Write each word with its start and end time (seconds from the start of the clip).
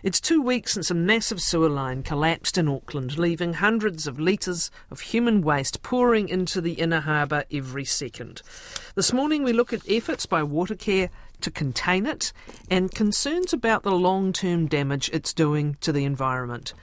It's 0.00 0.20
two 0.20 0.40
weeks 0.40 0.74
since 0.74 0.92
a 0.92 0.94
massive 0.94 1.40
sewer 1.40 1.68
line 1.68 2.04
collapsed 2.04 2.56
in 2.56 2.68
Auckland, 2.68 3.18
leaving 3.18 3.54
hundreds 3.54 4.06
of 4.06 4.20
litres 4.20 4.70
of 4.92 5.00
human 5.00 5.42
waste 5.42 5.82
pouring 5.82 6.28
into 6.28 6.60
the 6.60 6.74
inner 6.74 7.00
harbour 7.00 7.42
every 7.50 7.84
second. 7.84 8.40
This 8.94 9.12
morning 9.12 9.42
we 9.42 9.52
look 9.52 9.72
at 9.72 9.82
efforts 9.90 10.24
by 10.24 10.42
Watercare 10.42 11.10
to 11.40 11.50
contain 11.50 12.06
it 12.06 12.32
and 12.70 12.94
concerns 12.94 13.52
about 13.52 13.82
the 13.82 13.90
long 13.90 14.32
term 14.32 14.68
damage 14.68 15.10
it's 15.12 15.32
doing 15.32 15.76
to 15.80 15.90
the 15.90 16.04
environment. 16.04 16.74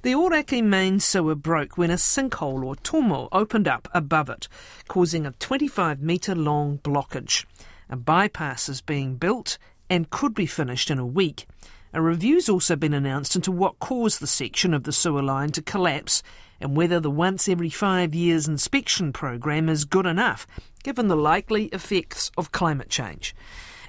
The 0.00 0.12
Ōrākei 0.12 0.64
main 0.64 0.98
sewer 0.98 1.34
broke 1.34 1.76
when 1.76 1.90
a 1.90 1.96
sinkhole 1.96 2.64
or 2.64 2.76
tomo 2.76 3.28
opened 3.32 3.68
up 3.68 3.86
above 3.92 4.30
it, 4.30 4.48
causing 4.88 5.26
a 5.26 5.32
25 5.32 6.00
metre 6.00 6.34
long 6.34 6.78
blockage. 6.78 7.44
A 7.90 7.96
bypass 7.96 8.70
is 8.70 8.80
being 8.80 9.16
built 9.16 9.58
and 9.90 10.08
could 10.08 10.32
be 10.32 10.46
finished 10.46 10.90
in 10.90 10.98
a 10.98 11.04
week. 11.04 11.46
A 11.94 12.00
review's 12.00 12.48
also 12.48 12.74
been 12.74 12.94
announced 12.94 13.36
into 13.36 13.52
what 13.52 13.78
caused 13.78 14.20
the 14.20 14.26
section 14.26 14.72
of 14.72 14.84
the 14.84 14.92
sewer 14.92 15.22
line 15.22 15.50
to 15.52 15.60
collapse 15.60 16.22
and 16.58 16.74
whether 16.74 16.98
the 16.98 17.10
once 17.10 17.48
every 17.48 17.68
five 17.68 18.14
years 18.14 18.48
inspection 18.48 19.12
program 19.12 19.68
is 19.68 19.84
good 19.84 20.06
enough, 20.06 20.46
given 20.82 21.08
the 21.08 21.16
likely 21.16 21.66
effects 21.66 22.30
of 22.38 22.52
climate 22.52 22.88
change. 22.88 23.34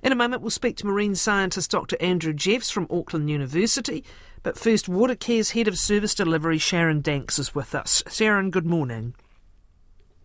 In 0.02 0.11
a 0.11 0.16
moment, 0.16 0.41
we'll 0.41 0.52
speak 0.52 0.75
to 0.77 0.85
marine 0.85 1.16
scientist 1.16 1.71
Dr. 1.71 1.95
Andrew 2.02 2.34
Jeffs 2.34 2.70
from 2.70 2.88
Auckland 2.89 3.30
University. 3.30 4.03
But 4.41 4.58
first, 4.58 4.89
Watercare's 4.89 5.52
Head 5.52 5.70
of 5.70 5.77
Service 5.77 6.13
Delivery, 6.13 6.58
Sharon 6.58 6.99
Danks, 6.99 7.39
is 7.39 7.55
with 7.55 7.73
us. 7.73 8.03
Sharon, 8.09 8.49
good 8.49 8.66
morning. 8.66 9.16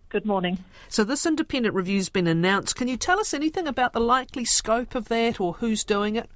Good 0.09 0.27
morning. 0.27 0.65
So, 0.89 1.05
this 1.05 1.27
independent 1.27 1.77
review's 1.77 2.09
been 2.09 2.27
announced. 2.27 2.75
Can 2.75 2.89
you 2.89 2.97
tell 2.97 3.21
us 3.21 3.33
anything 3.33 3.69
about 3.69 3.93
the 3.93 4.01
likely 4.01 4.45
scope 4.45 4.97
of 4.97 5.07
that 5.09 5.39
or 5.39 5.53
who's 5.53 5.85
doing 5.85 6.17
it? 6.17 6.29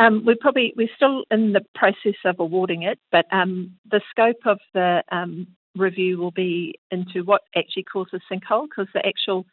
Um, 0.00 0.24
we're 0.24 0.36
probably 0.40 0.72
we're 0.76 0.88
still 0.96 1.24
in 1.30 1.52
the 1.52 1.60
process 1.74 2.18
of 2.24 2.40
awarding 2.40 2.82
it, 2.82 2.98
but 3.12 3.26
um, 3.30 3.76
the 3.90 4.00
scope 4.10 4.46
of 4.46 4.58
the 4.72 5.04
um, 5.12 5.46
review 5.76 6.16
will 6.16 6.30
be 6.30 6.80
into 6.90 7.22
what 7.22 7.42
actually 7.54 7.84
causes 7.84 8.22
sinkhole, 8.32 8.66
because 8.66 8.88
the 8.94 9.06
actual 9.06 9.44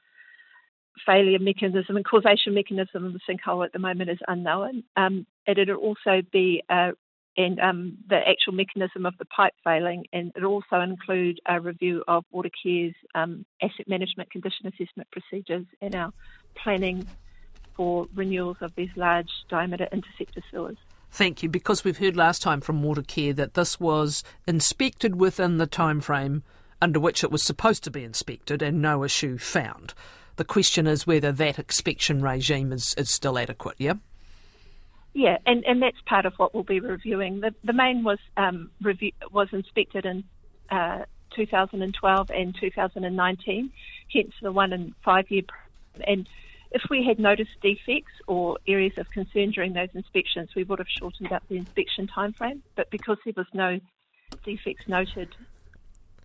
failure 1.05 1.37
mechanism 1.39 1.97
and 1.97 2.05
causation 2.05 2.53
mechanism 2.53 3.05
of 3.05 3.11
the 3.13 3.19
sinkhole 3.29 3.65
at 3.65 3.73
the 3.73 3.79
moment 3.79 4.09
is 4.09 4.19
unknown. 4.29 4.83
Um, 4.95 5.27
it'll 5.45 5.75
also 5.75 6.21
be 6.31 6.63
uh, 6.69 6.93
and 7.35 7.59
um, 7.59 7.97
the 8.09 8.15
actual 8.15 8.53
mechanism 8.53 9.05
of 9.05 9.15
the 9.19 9.25
pipe 9.25 9.53
failing, 9.65 10.05
and 10.13 10.31
it'll 10.35 10.53
also 10.53 10.79
include 10.79 11.39
a 11.45 11.59
review 11.59 12.03
of 12.07 12.23
Watercare's 12.31 12.95
um, 13.15 13.45
asset 13.61 13.87
management 13.87 14.31
condition 14.31 14.65
assessment 14.65 15.09
procedures 15.11 15.65
and 15.81 15.93
our 15.93 16.13
planning 16.55 17.05
for 17.77 18.07
renewals 18.15 18.57
of 18.59 18.75
these 18.75 18.89
large 18.97 19.29
diameter 19.47 19.87
interceptor 19.91 20.41
sewers. 20.51 20.77
Thank 21.11 21.41
you, 21.41 21.47
because 21.47 21.83
we've 21.83 21.99
heard 21.99 22.17
last 22.17 22.41
time 22.41 22.59
from 22.59 22.83
Watercare 22.83 23.35
that 23.37 23.53
this 23.53 23.79
was 23.79 24.23
inspected 24.45 25.15
within 25.15 25.57
the 25.57 25.67
time 25.67 26.01
frame 26.01 26.43
under 26.81 26.99
which 26.99 27.23
it 27.23 27.31
was 27.31 27.43
supposed 27.43 27.83
to 27.85 27.91
be 27.91 28.03
inspected 28.03 28.61
and 28.61 28.81
no 28.81 29.03
issue 29.03 29.37
found. 29.37 29.93
The 30.35 30.43
question 30.43 30.85
is 30.85 31.07
whether 31.07 31.31
that 31.31 31.57
inspection 31.57 32.21
regime 32.21 32.71
is, 32.71 32.93
is 32.97 33.09
still 33.09 33.39
adequate, 33.39 33.75
yeah? 33.79 33.93
Yeah, 35.13 35.37
and, 35.47 35.65
and 35.65 35.81
that's 35.81 35.99
part 36.05 36.27
of 36.27 36.33
what 36.37 36.53
we'll 36.53 36.63
be 36.63 36.79
reviewing. 36.79 37.39
The, 37.39 37.55
the 37.63 37.73
main 37.73 38.03
was 38.03 38.19
um, 38.35 38.69
review, 38.81 39.13
was 39.31 39.47
inspected 39.51 40.05
in 40.05 40.23
uh, 40.69 41.05
2012 41.35 42.29
and 42.29 42.55
2019, 42.59 43.71
hence 44.13 44.33
the 44.41 44.51
one 44.51 44.73
and 44.73 44.93
five 45.03 45.31
year. 45.31 45.41
And 46.05 46.29
if 46.71 46.83
we 46.89 47.03
had 47.03 47.19
noticed 47.19 47.51
defects 47.61 48.13
or 48.27 48.57
areas 48.67 48.97
of 48.97 49.09
concern 49.11 49.51
during 49.51 49.73
those 49.73 49.89
inspections, 49.93 50.49
we 50.55 50.63
would 50.63 50.79
have 50.79 50.87
shortened 50.89 51.31
up 51.31 51.43
the 51.49 51.57
inspection 51.57 52.07
timeframe. 52.07 52.61
But 52.75 52.89
because 52.89 53.17
there 53.23 53.33
was 53.35 53.47
no 53.53 53.79
defects 54.43 54.87
noted 54.87 55.29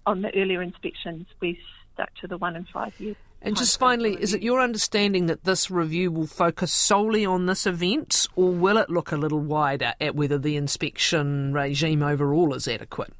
on 0.07 0.23
the 0.23 0.35
earlier 0.37 0.63
inspections, 0.63 1.27
we 1.41 1.59
stuck 1.95 2.15
to 2.17 2.27
the 2.27 2.39
one 2.39 2.57
in 2.57 2.65
five 2.65 2.99
year. 2.99 3.15
And 3.45 3.57
just 3.57 3.79
finally, 3.79 4.15
is 4.21 4.35
it 4.35 4.43
your 4.43 4.61
understanding 4.61 5.27
that 5.27 5.43
this 5.43 5.69
review 5.69 6.13
will 6.13 6.29
focus 6.29 6.73
solely 6.73 7.27
on 7.27 7.47
this 7.47 7.67
event, 7.67 8.29
or 8.37 8.51
will 8.53 8.79
it 8.79 8.89
look 8.89 9.11
a 9.11 9.17
little 9.17 9.41
wider 9.41 9.95
at 10.01 10.15
whether 10.15 10.39
the 10.39 10.57
inspection 10.57 11.53
regime 11.53 12.05
overall 12.05 12.55
is 12.55 12.69
adequate? 12.69 13.13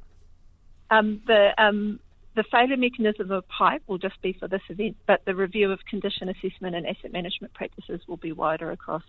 Um, 0.89 1.21
the 1.27 1.53
um, 1.61 1.99
the 2.35 2.43
failure 2.43 2.77
mechanism 2.77 3.31
of 3.31 3.47
pipe 3.47 3.83
will 3.87 3.97
just 3.97 4.21
be 4.21 4.33
for 4.33 4.47
this 4.47 4.61
event, 4.69 4.97
but 5.07 5.23
the 5.25 5.35
review 5.35 5.71
of 5.71 5.79
condition 5.85 6.29
assessment 6.29 6.75
and 6.75 6.87
asset 6.87 7.11
management 7.11 7.53
practices 7.53 8.01
will 8.07 8.17
be 8.17 8.31
wider 8.31 8.71
across 8.71 9.03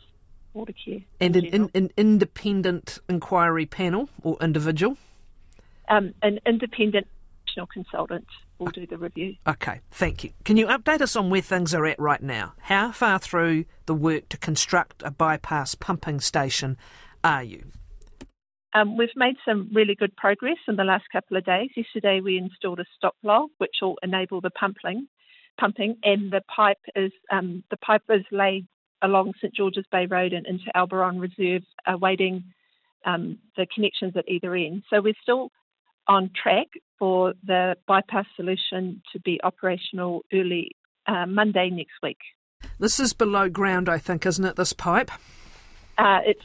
water 0.52 0.72
Watercare. 0.72 1.04
And 1.20 1.36
an, 1.36 1.44
in, 1.46 1.70
an 1.74 1.90
independent 1.96 2.98
inquiry 3.08 3.66
panel 3.66 4.08
or 4.22 4.36
individual? 4.40 4.96
Um, 5.88 6.14
an 6.22 6.40
independent 6.46 7.06
consultant 7.72 8.26
will 8.58 8.70
do 8.70 8.86
the 8.86 8.98
review. 8.98 9.36
Okay, 9.46 9.80
thank 9.90 10.24
you. 10.24 10.32
Can 10.44 10.56
you 10.56 10.66
update 10.66 11.00
us 11.00 11.14
on 11.14 11.30
where 11.30 11.40
things 11.40 11.72
are 11.74 11.86
at 11.86 11.98
right 12.00 12.22
now? 12.22 12.52
How 12.62 12.90
far 12.90 13.18
through 13.18 13.66
the 13.86 13.94
work 13.94 14.28
to 14.30 14.36
construct 14.36 15.02
a 15.04 15.10
bypass 15.10 15.74
pumping 15.74 16.20
station 16.20 16.76
are 17.22 17.42
you? 17.42 17.64
Um, 18.74 18.96
we've 18.96 19.08
made 19.14 19.36
some 19.46 19.70
really 19.72 19.94
good 19.94 20.16
progress 20.16 20.56
in 20.66 20.76
the 20.76 20.84
last 20.84 21.04
couple 21.12 21.36
of 21.36 21.44
days. 21.44 21.70
Yesterday 21.76 22.20
we 22.20 22.36
installed 22.38 22.80
a 22.80 22.84
stop 22.96 23.14
log 23.22 23.50
which 23.58 23.76
will 23.80 23.98
enable 24.02 24.40
the 24.40 24.50
pumping, 24.50 25.06
pumping, 25.58 25.96
and 26.02 26.32
the 26.32 26.42
pipe 26.54 26.80
is 26.96 27.12
um, 27.30 27.62
the 27.70 27.76
pipe 27.76 28.02
is 28.10 28.24
laid 28.32 28.66
along 29.00 29.34
St 29.40 29.54
George's 29.54 29.84
Bay 29.92 30.06
Road 30.06 30.32
and 30.32 30.46
into 30.46 30.64
Alberon 30.74 31.20
Reserve, 31.20 31.62
awaiting 31.86 32.42
um, 33.04 33.38
the 33.56 33.66
connections 33.72 34.14
at 34.16 34.28
either 34.28 34.54
end. 34.54 34.82
So 34.90 35.00
we're 35.00 35.14
still 35.22 35.50
on 36.08 36.30
track 36.40 36.66
for 36.98 37.34
the 37.44 37.76
bypass 37.86 38.26
solution 38.34 39.02
to 39.12 39.20
be 39.20 39.40
operational 39.44 40.24
early 40.32 40.70
uh, 41.06 41.26
Monday 41.26 41.70
next 41.70 41.94
week. 42.02 42.18
This 42.78 42.98
is 42.98 43.12
below 43.12 43.48
ground, 43.48 43.88
I 43.88 43.98
think, 43.98 44.26
isn't 44.26 44.44
it? 44.44 44.56
This 44.56 44.72
pipe? 44.72 45.10
Uh, 45.96 46.20
it's 46.24 46.42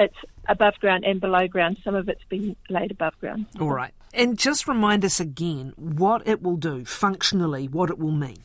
it's 0.00 0.16
above 0.48 0.74
ground 0.80 1.04
and 1.04 1.20
below 1.20 1.46
ground. 1.46 1.76
Some 1.84 1.94
of 1.94 2.08
it's 2.08 2.24
been 2.28 2.56
laid 2.68 2.90
above 2.90 3.18
ground. 3.20 3.46
All 3.60 3.70
right, 3.70 3.92
and 4.12 4.38
just 4.38 4.66
remind 4.66 5.04
us 5.04 5.20
again 5.20 5.74
what 5.76 6.26
it 6.26 6.42
will 6.42 6.56
do 6.56 6.84
functionally, 6.84 7.68
what 7.68 7.90
it 7.90 7.98
will 7.98 8.10
mean. 8.10 8.42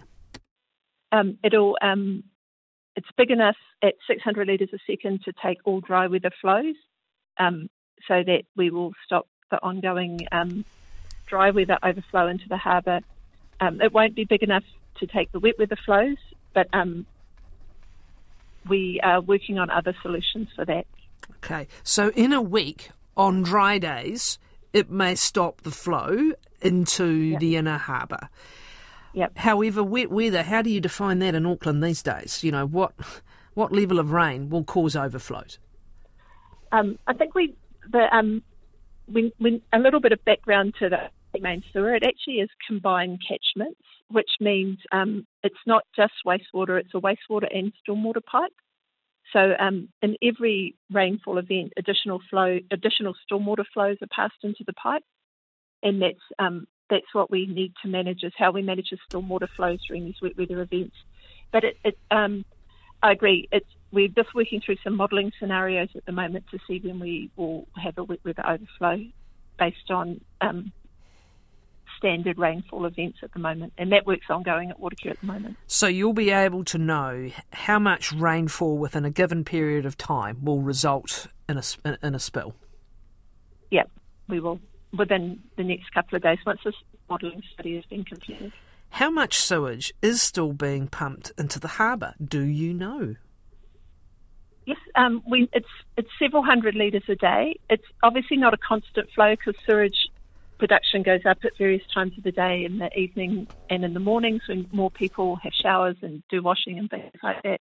Um, 1.11 1.37
it'll 1.43 1.77
um, 1.81 2.23
it's 2.95 3.07
big 3.17 3.31
enough 3.31 3.55
at 3.81 3.93
600 4.07 4.47
litres 4.47 4.69
a 4.73 4.77
second 4.85 5.23
to 5.23 5.33
take 5.43 5.57
all 5.63 5.79
dry 5.79 6.07
weather 6.07 6.31
flows, 6.41 6.75
um, 7.39 7.69
so 8.07 8.21
that 8.23 8.43
we 8.55 8.69
will 8.69 8.91
stop 9.05 9.27
the 9.49 9.57
ongoing 9.63 10.27
um, 10.31 10.65
dry 11.25 11.51
weather 11.51 11.77
overflow 11.81 12.27
into 12.27 12.47
the 12.49 12.57
harbour. 12.57 12.99
Um, 13.61 13.81
it 13.81 13.93
won't 13.93 14.15
be 14.15 14.25
big 14.25 14.43
enough 14.43 14.63
to 14.97 15.07
take 15.07 15.31
the 15.31 15.39
wet 15.39 15.57
weather 15.57 15.77
flows, 15.85 16.17
but 16.53 16.67
um, 16.73 17.05
we 18.67 18.99
are 19.01 19.21
working 19.21 19.57
on 19.57 19.69
other 19.69 19.95
solutions 20.01 20.49
for 20.55 20.65
that. 20.65 20.85
Okay, 21.37 21.67
so 21.83 22.09
in 22.15 22.33
a 22.33 22.41
week, 22.41 22.89
on 23.15 23.43
dry 23.43 23.77
days, 23.77 24.39
it 24.73 24.89
may 24.89 25.15
stop 25.15 25.61
the 25.61 25.71
flow 25.71 26.33
into 26.61 27.07
yep. 27.07 27.39
the 27.39 27.55
inner 27.55 27.77
harbour. 27.77 28.29
Yep. 29.13 29.37
However, 29.37 29.83
wet 29.83 30.11
weather, 30.11 30.43
how 30.43 30.61
do 30.61 30.69
you 30.69 30.81
define 30.81 31.19
that 31.19 31.35
in 31.35 31.45
Auckland 31.45 31.83
these 31.83 32.03
days? 32.03 32.43
You 32.43 32.51
know, 32.51 32.65
what 32.65 32.93
what 33.53 33.71
level 33.71 33.99
of 33.99 34.11
rain 34.11 34.49
will 34.49 34.63
cause 34.63 34.95
overflows? 34.95 35.59
Um, 36.71 36.99
I 37.07 37.13
think 37.13 37.33
we 37.33 37.55
the 37.91 38.13
um, 38.15 38.43
when, 39.07 39.31
when 39.37 39.61
a 39.71 39.79
little 39.79 40.01
bit 40.01 40.11
of 40.11 40.23
background 40.25 40.73
to 40.79 40.89
the 40.89 41.39
main 41.39 41.63
sewer, 41.71 41.95
it 41.95 42.03
actually 42.03 42.35
is 42.35 42.49
combined 42.67 43.21
catchments, 43.27 43.81
which 44.09 44.29
means 44.39 44.77
um, 44.91 45.25
it's 45.43 45.55
not 45.65 45.83
just 45.95 46.13
wastewater, 46.25 46.79
it's 46.79 46.93
a 46.93 46.99
wastewater 46.99 47.47
and 47.53 47.71
stormwater 47.87 48.23
pipe. 48.23 48.53
So 49.35 49.53
um, 49.59 49.89
in 50.01 50.15
every 50.23 50.75
rainfall 50.89 51.37
event, 51.37 51.73
additional 51.75 52.21
flow, 52.29 52.57
additional 52.71 53.15
stormwater 53.29 53.65
flows 53.73 53.97
are 54.01 54.07
passed 54.15 54.41
into 54.43 54.63
the 54.65 54.71
pipe, 54.71 55.03
and 55.83 56.01
that's 56.01 56.23
um, 56.39 56.67
that's 56.89 57.13
what 57.13 57.29
we 57.29 57.45
need 57.45 57.73
to 57.81 57.89
manage 57.89 58.23
is 58.23 58.31
how 58.37 58.51
we 58.51 58.61
manage 58.61 58.91
the 58.91 58.97
stormwater 59.11 59.49
flows 59.57 59.79
during 59.85 60.05
these 60.05 60.15
wet 60.21 60.37
weather 60.37 60.61
events. 60.61 60.95
But 61.51 61.65
it, 61.65 61.77
it 61.83 61.97
um, 62.11 62.45
I 63.03 63.11
agree, 63.11 63.49
it's 63.51 63.67
we're 63.91 64.07
just 64.07 64.33
working 64.33 64.61
through 64.65 64.77
some 64.85 64.95
modelling 64.95 65.33
scenarios 65.37 65.89
at 65.95 66.05
the 66.05 66.13
moment 66.13 66.45
to 66.51 66.59
see 66.65 66.79
when 66.79 67.01
we 67.01 67.29
will 67.35 67.67
have 67.75 67.97
a 67.97 68.05
wet 68.05 68.19
weather 68.23 68.43
overflow 68.47 69.03
based 69.59 69.89
on 69.89 70.21
um, 70.39 70.71
standard 72.05 72.37
rainfall 72.37 72.85
events 72.85 73.17
at 73.23 73.33
the 73.33 73.39
moment, 73.39 73.73
and 73.79 73.91
that 73.91 74.05
work's 74.05 74.29
ongoing 74.29 74.69
at 74.69 74.79
Watercare 74.79 75.11
at 75.11 75.19
the 75.21 75.25
moment. 75.25 75.57
So 75.65 75.87
you'll 75.87 76.13
be 76.13 76.29
able 76.29 76.63
to 76.65 76.77
know 76.77 77.31
how 77.51 77.79
much 77.79 78.11
rainfall 78.11 78.77
within 78.77 79.05
a 79.05 79.09
given 79.09 79.43
period 79.43 79.87
of 79.87 79.97
time 79.97 80.45
will 80.45 80.61
result 80.61 81.27
in 81.49 81.57
a 81.57 81.63
in 82.03 82.13
a 82.13 82.19
spill. 82.19 82.53
Yep, 83.71 83.89
we 84.29 84.39
will 84.39 84.59
within 84.95 85.39
the 85.57 85.63
next 85.63 85.91
couple 85.93 86.15
of 86.15 86.21
days 86.21 86.37
once 86.45 86.59
this 86.63 86.75
modelling 87.09 87.41
study 87.53 87.75
has 87.75 87.85
been 87.85 88.03
completed. 88.03 88.51
How 88.89 89.09
much 89.09 89.39
sewage 89.39 89.91
is 90.03 90.21
still 90.21 90.53
being 90.53 90.87
pumped 90.87 91.31
into 91.39 91.59
the 91.59 91.67
harbour? 91.67 92.13
Do 92.23 92.41
you 92.41 92.73
know? 92.73 93.15
Yes, 94.67 94.77
um, 94.95 95.23
we, 95.27 95.49
it's 95.53 95.67
it's 95.97 96.09
several 96.19 96.43
hundred 96.43 96.75
litres 96.75 97.03
a 97.09 97.15
day. 97.15 97.59
It's 97.67 97.83
obviously 98.03 98.37
not 98.37 98.53
a 98.53 98.57
constant 98.57 99.09
flow 99.13 99.35
because 99.35 99.55
sewage 99.65 100.07
production 100.57 101.03
goes 101.03 101.21
up 101.25 101.39
at 101.43 101.57
various 101.57 101.83
times 101.93 102.17
of 102.17 102.23
the 102.23 102.31
day 102.31 102.63
in 102.65 102.77
the 102.77 102.89
evening 102.97 103.47
and 103.69 103.83
in 103.83 103.93
the 103.93 103.99
mornings 103.99 104.41
when 104.47 104.67
more 104.71 104.91
people 104.91 105.37
have 105.37 105.53
showers 105.53 105.97
and 106.01 106.23
do 106.29 106.41
washing 106.41 106.79
and 106.79 106.89
things 106.89 107.11
like 107.23 107.41
that. 107.43 107.61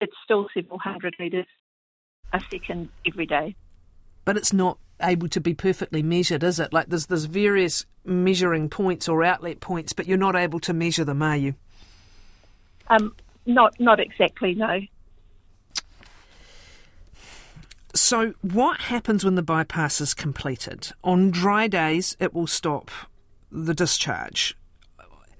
It's 0.00 0.12
still 0.24 0.48
several 0.52 0.78
hundred 0.78 1.14
litres 1.18 1.46
a 2.32 2.40
second 2.50 2.90
every 3.06 3.26
day. 3.26 3.54
But 4.24 4.36
it's 4.36 4.52
not 4.52 4.78
able 5.02 5.28
to 5.28 5.40
be 5.40 5.54
perfectly 5.54 6.02
measured, 6.02 6.42
is 6.42 6.60
it? 6.60 6.72
Like 6.72 6.88
there's 6.88 7.06
there's 7.06 7.24
various 7.24 7.86
measuring 8.04 8.68
points 8.68 9.08
or 9.08 9.24
outlet 9.24 9.60
points, 9.60 9.92
but 9.92 10.06
you're 10.06 10.18
not 10.18 10.36
able 10.36 10.60
to 10.60 10.72
measure 10.72 11.04
them, 11.04 11.22
are 11.22 11.36
you? 11.36 11.54
Um, 12.88 13.14
not 13.46 13.78
not 13.80 14.00
exactly, 14.00 14.54
no. 14.54 14.80
So, 18.10 18.34
what 18.42 18.80
happens 18.80 19.24
when 19.24 19.36
the 19.36 19.40
bypass 19.40 20.00
is 20.00 20.14
completed? 20.14 20.90
On 21.04 21.30
dry 21.30 21.68
days, 21.68 22.16
it 22.18 22.34
will 22.34 22.48
stop 22.48 22.90
the 23.52 23.72
discharge. 23.72 24.56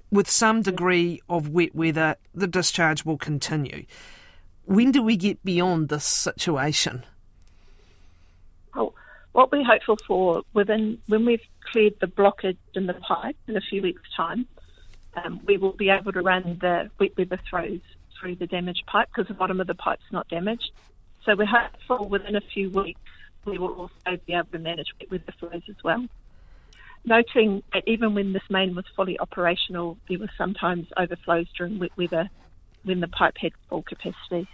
With 0.09 0.29
some 0.29 0.61
degree 0.61 1.21
of 1.27 1.49
wet 1.49 1.75
weather, 1.75 2.15
the 2.33 2.47
discharge 2.47 3.03
will 3.03 3.17
continue. 3.17 3.85
When 4.63 4.93
do 4.93 5.03
we 5.03 5.17
get 5.17 5.43
beyond 5.43 5.89
this 5.89 6.05
situation? 6.05 7.03
Well, 8.73 8.95
what 9.33 9.51
we're 9.51 9.65
hopeful 9.65 9.97
for 10.07 10.43
within 10.53 10.97
when 11.07 11.25
we've 11.25 11.45
cleared 11.73 11.99
the 11.99 12.07
blockage 12.07 12.55
in 12.73 12.85
the 12.85 12.93
pipe 12.93 13.35
in 13.49 13.57
a 13.57 13.61
few 13.69 13.81
weeks' 13.81 14.01
time, 14.15 14.47
um, 15.21 15.41
we 15.45 15.57
will 15.57 15.73
be 15.73 15.89
able 15.89 16.13
to 16.13 16.21
run 16.21 16.57
the 16.61 16.89
wet 17.01 17.17
weather 17.17 17.37
throws 17.49 17.81
through 18.17 18.35
the 18.35 18.47
damaged 18.47 18.85
pipe 18.87 19.09
because 19.13 19.27
the 19.27 19.33
bottom 19.33 19.59
of 19.59 19.67
the 19.67 19.75
pipe's 19.75 20.09
not 20.13 20.29
damaged. 20.29 20.71
So 21.25 21.35
we're 21.35 21.45
hopeful 21.45 22.07
within 22.09 22.35
a 22.35 22.41
few 22.41 22.69
weeks 22.69 22.99
we 23.45 23.57
will 23.57 23.73
also 23.73 24.17
be 24.25 24.33
able 24.33 24.49
to 24.51 24.59
manage 24.59 24.87
wet 24.99 25.11
weather 25.11 25.33
flows 25.39 25.63
as 25.69 25.83
well. 25.83 26.05
Noting 27.03 27.63
that 27.73 27.83
even 27.87 28.13
when 28.13 28.33
this 28.33 28.43
main 28.49 28.75
was 28.75 28.85
fully 28.95 29.19
operational, 29.19 29.97
there 30.07 30.19
were 30.19 30.29
sometimes 30.37 30.87
overflows 30.97 31.47
during 31.57 31.79
wet 31.79 31.91
weather 31.97 32.29
when 32.83 32.99
the 32.99 33.07
pipe 33.07 33.37
had 33.39 33.53
full 33.69 33.81
capacity. 33.81 34.47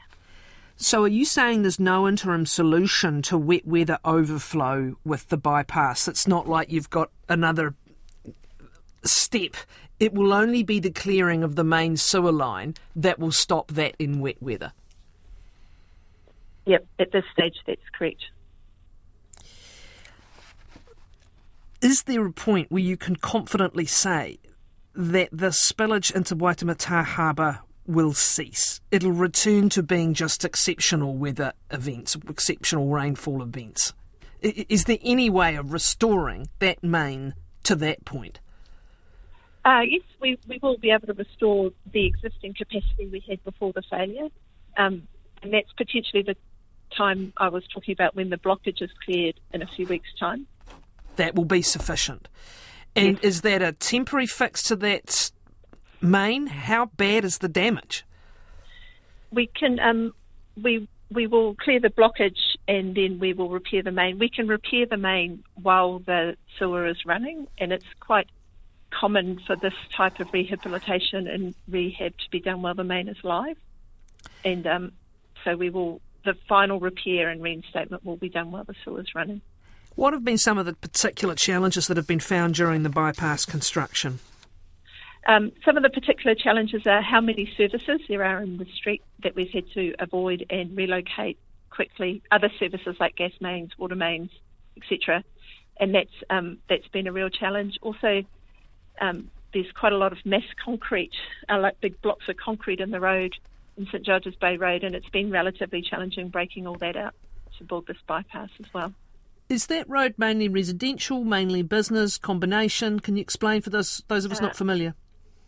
So, 0.78 1.04
are 1.04 1.10
you 1.10 1.26
saying 1.26 1.64
there's 1.64 1.80
no 1.80 2.08
interim 2.08 2.46
solution 2.46 3.22
to 3.24 3.38
wet 3.38 3.68
weather 3.68 3.98
overflow 4.06 4.96
with 5.04 5.28
the 5.30 5.38
bypass? 5.38 6.08
It's 6.08 6.28
not 6.28 6.48
like 6.48 6.72
you've 6.72 6.90
got 6.90 7.10
another 7.28 7.74
step. 9.04 9.56
It 10.00 10.14
will 10.14 10.32
only 10.32 10.62
be 10.62 10.80
the 10.80 10.92
clearing 10.92 11.44
of 11.44 11.56
the 11.56 11.64
main 11.64 11.98
sewer 11.98 12.32
line 12.32 12.76
that 12.96 13.18
will 13.18 13.32
stop 13.32 13.72
that 13.72 13.96
in 13.98 14.20
wet 14.20 14.42
weather. 14.42 14.72
Yep, 16.68 16.86
at 17.00 17.12
this 17.12 17.24
stage, 17.34 17.56
that's 17.66 17.82
correct. 17.98 18.24
Is 21.82 22.04
there 22.04 22.26
a 22.26 22.32
point 22.32 22.72
where 22.72 22.84
you 22.84 22.98
can 22.98 23.16
confidently 23.16 23.86
say 23.86 24.40
that 24.94 25.30
the 25.32 25.48
spillage 25.48 26.14
into 26.14 26.36
Waitemata 26.36 27.04
Harbour 27.04 27.60
will 27.88 28.14
cease. 28.14 28.82
It'll 28.92 29.12
return 29.12 29.70
to 29.70 29.82
being 29.82 30.14
just 30.14 30.44
exceptional 30.44 31.16
weather 31.16 31.54
events, 31.72 32.18
exceptional 32.28 32.90
rainfall 32.90 33.42
events. 33.42 33.94
Is 34.42 34.84
there 34.84 34.98
any 35.02 35.30
way 35.30 35.56
of 35.56 35.72
restoring 35.72 36.50
that 36.60 36.84
main 36.84 37.34
to 37.64 37.76
that 37.78 38.06
point? 38.06 38.40
Uh, 39.66 39.82
yes, 39.82 40.02
we, 40.22 40.38
we 40.48 40.60
will 40.62 40.78
be 40.78 40.92
able 40.92 41.08
to 41.08 41.14
restore 41.14 41.72
the 41.92 42.06
existing 42.06 42.54
capacity 42.54 43.08
we 43.08 43.24
had 43.28 43.44
before 43.44 43.74
the 43.74 43.82
failure. 43.90 44.28
Um, 44.78 45.08
and 45.42 45.54
that's 45.54 45.72
potentially 45.78 46.24
the 46.24 46.36
time 46.98 47.34
I 47.38 47.50
was 47.50 47.64
talking 47.68 47.94
about 47.94 48.16
when 48.16 48.30
the 48.30 48.38
blockage 48.38 48.82
is 48.82 48.90
cleared 49.06 49.40
in 49.54 49.62
a 49.62 49.68
few 49.68 49.86
weeks' 49.88 50.10
time. 50.20 50.48
That 51.16 51.36
will 51.36 51.46
be 51.46 51.62
sufficient. 51.62 52.28
And 52.96 53.18
yes. 53.18 53.24
is 53.24 53.42
that 53.42 53.62
a 53.62 53.72
temporary 53.74 54.26
fix 54.26 54.64
to 54.64 54.76
that 54.78 55.32
main? 56.02 56.48
How 56.48 56.88
bad 56.98 57.24
is 57.24 57.38
the 57.40 57.48
damage? 57.48 58.06
We 59.32 59.48
can 59.48 59.80
um, 59.80 60.14
we 60.62 60.88
we 61.10 61.28
will 61.28 61.56
clear 61.56 61.80
the 61.80 61.90
blockage 61.90 62.40
and 62.68 62.96
then 62.96 63.20
we 63.20 63.34
will 63.34 63.50
repair 63.50 63.84
the 63.84 63.92
main. 63.92 64.20
We 64.20 64.30
can 64.30 64.48
repair 64.48 64.86
the 64.86 64.98
main 64.98 65.44
while 65.56 66.00
the 66.00 66.36
sewer 66.58 66.88
is 66.88 67.06
running, 67.06 67.48
and 67.58 67.72
it's 67.72 67.86
quite 68.00 68.28
common 68.90 69.40
for 69.46 69.56
this 69.56 69.74
type 69.96 70.20
of 70.20 70.32
rehabilitation 70.34 71.28
and 71.28 71.54
rehab 71.68 72.18
to 72.18 72.30
be 72.32 72.40
done 72.40 72.62
while 72.62 72.74
the 72.74 72.84
main 72.84 73.08
is 73.08 73.18
live. 73.24 73.58
And 74.44 74.66
um, 74.66 74.92
so 75.44 75.56
we 75.56 75.70
will 75.70 76.02
the 76.28 76.36
final 76.48 76.80
repair 76.80 77.30
and 77.30 77.42
reinstatement 77.42 78.06
will 78.06 78.18
be 78.18 78.30
done 78.30 78.52
while 78.52 78.66
the 78.66 78.76
sewer 78.84 79.00
is 79.00 79.16
running. 79.16 79.42
What 79.96 80.14
have 80.14 80.24
been 80.24 80.38
some 80.38 80.60
of 80.60 80.68
the 80.68 80.74
particular 80.74 81.34
challenges 81.34 81.88
that 81.88 81.98
have 81.98 82.06
been 82.06 82.20
found 82.20 82.54
during 82.54 82.84
the 82.84 82.90
bypass 82.90 83.46
construction? 83.46 84.20
Um, 85.26 85.52
some 85.66 85.76
of 85.76 85.84
the 85.84 85.90
particular 85.90 86.36
challenges 86.36 86.86
are 86.86 87.02
how 87.02 87.20
many 87.20 87.52
services 87.58 88.02
there 88.08 88.24
are 88.24 88.42
in 88.42 88.58
the 88.58 88.68
street 88.76 89.02
that 89.24 89.36
we've 89.36 89.50
had 89.50 89.70
to 89.72 89.96
avoid 90.00 90.46
and 90.50 90.78
relocate 90.78 91.40
quickly. 91.70 92.22
Other 92.32 92.52
services 92.60 92.96
like 93.00 93.16
gas 93.16 93.32
mains, 93.42 93.72
water 93.78 93.96
mains, 93.96 94.30
etc. 94.78 95.24
And 95.80 95.96
that's 95.96 96.14
um, 96.30 96.60
that's 96.70 96.88
been 96.90 97.08
a 97.08 97.12
real 97.12 97.30
challenge. 97.30 97.78
Also, 97.82 98.24
um, 99.02 99.32
there's 99.54 99.72
quite 99.72 99.94
a 99.94 99.98
lot 99.98 100.12
of 100.12 100.20
mass 100.26 100.46
concrete, 100.64 101.14
uh, 101.50 101.60
like 101.60 101.80
big 101.82 102.02
blocks 102.02 102.30
of 102.30 102.38
concrete 102.38 102.80
in 102.80 102.92
the 102.92 103.00
road 103.00 103.34
in 103.78 103.86
St 103.88 104.04
George's 104.04 104.36
Bay 104.36 104.58
Road, 104.58 104.84
and 104.84 104.96
it's 104.96 105.10
been 105.10 105.30
relatively 105.30 105.82
challenging 105.82 106.30
breaking 106.30 106.68
all 106.68 106.76
that 106.76 106.96
out 106.96 107.14
to 107.58 107.64
build 107.64 107.88
this 107.88 107.98
bypass 108.08 108.50
as 108.60 108.74
well. 108.74 108.94
Is 109.50 109.68
that 109.68 109.88
road 109.90 110.16
mainly 110.18 110.50
residential, 110.50 111.24
mainly 111.24 111.62
business, 111.62 112.18
combination? 112.18 113.00
Can 113.00 113.16
you 113.16 113.22
explain 113.22 113.62
for 113.62 113.70
those 113.70 114.04
those 114.08 114.26
of 114.26 114.32
us 114.32 114.40
uh, 114.40 114.46
not 114.46 114.56
familiar? 114.56 114.94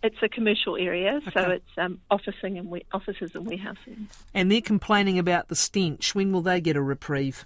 It's 0.02 0.16
a 0.22 0.30
commercial 0.30 0.78
area, 0.78 1.16
okay. 1.28 1.31
so 1.34 1.50
it's 1.52 1.78
um, 1.78 2.00
officing 2.10 2.58
and 2.58 2.70
we- 2.70 2.86
offices 2.94 3.31
and 3.36 3.46
warehousing. 3.46 4.08
And 4.34 4.50
they're 4.50 4.62
complaining 4.62 5.20
about 5.20 5.50
the 5.50 5.56
stench. 5.56 6.16
When 6.16 6.31
will 6.31 6.42
they 6.42 6.62
get 6.62 6.78
a 6.78 6.81
reprieve? 6.81 7.46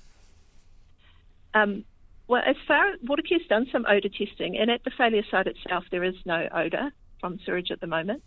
Um, 1.55 1.83
well, 2.27 2.43
as 2.45 2.55
far 2.67 2.89
as 2.89 2.99
Watercare's 3.01 3.47
done 3.49 3.67
some 3.71 3.85
odour 3.87 4.11
testing, 4.15 4.55
and 4.55 4.69
at 4.69 4.83
the 4.83 4.91
failure 4.91 5.23
site 5.31 5.47
itself, 5.47 5.85
there 5.89 6.03
is 6.03 6.15
no 6.25 6.47
odour 6.53 6.91
from 7.19 7.39
sewage 7.43 7.71
at 7.71 7.81
the 7.81 7.87
moment. 7.87 8.21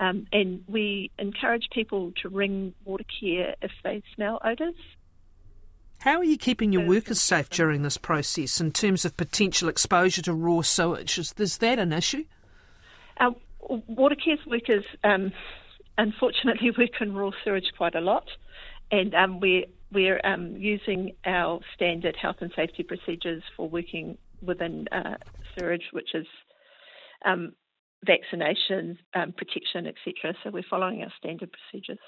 Um, 0.00 0.26
and 0.32 0.64
we 0.66 1.10
encourage 1.18 1.68
people 1.72 2.12
to 2.22 2.28
ring 2.28 2.74
Watercare 2.86 3.54
if 3.62 3.70
they 3.84 4.02
smell 4.14 4.40
odours. 4.44 4.74
How 6.00 6.18
are 6.18 6.24
you 6.24 6.36
keeping 6.36 6.72
your 6.72 6.84
workers 6.84 7.20
safe 7.20 7.48
during 7.48 7.82
this 7.82 7.96
process 7.96 8.60
in 8.60 8.72
terms 8.72 9.04
of 9.04 9.16
potential 9.16 9.68
exposure 9.68 10.22
to 10.22 10.34
raw 10.34 10.62
sewage? 10.62 11.16
Is, 11.16 11.32
is 11.38 11.58
that 11.58 11.78
an 11.78 11.92
issue? 11.92 12.24
Um, 13.20 13.36
Watercare's 13.60 14.44
workers, 14.44 14.84
um, 15.04 15.32
unfortunately, 15.96 16.70
work 16.78 17.00
in 17.00 17.14
raw 17.14 17.30
sewage 17.44 17.70
quite 17.76 17.94
a 17.94 18.00
lot, 18.00 18.24
and 18.90 19.14
um, 19.14 19.38
we're 19.38 19.66
we're 19.92 20.20
um, 20.24 20.56
using 20.56 21.12
our 21.24 21.60
standard 21.74 22.16
health 22.16 22.36
and 22.40 22.50
safety 22.56 22.82
procedures 22.82 23.42
for 23.56 23.68
working 23.68 24.18
within 24.40 24.88
uh, 24.88 25.16
sewage, 25.56 25.84
which 25.92 26.14
is 26.14 26.26
um, 27.24 27.52
vaccinations, 28.06 28.98
um, 29.14 29.32
protection, 29.32 29.86
etc. 29.86 30.34
So 30.42 30.50
we're 30.50 30.64
following 30.68 31.02
our 31.02 31.12
standard 31.18 31.50
procedures. 31.52 31.98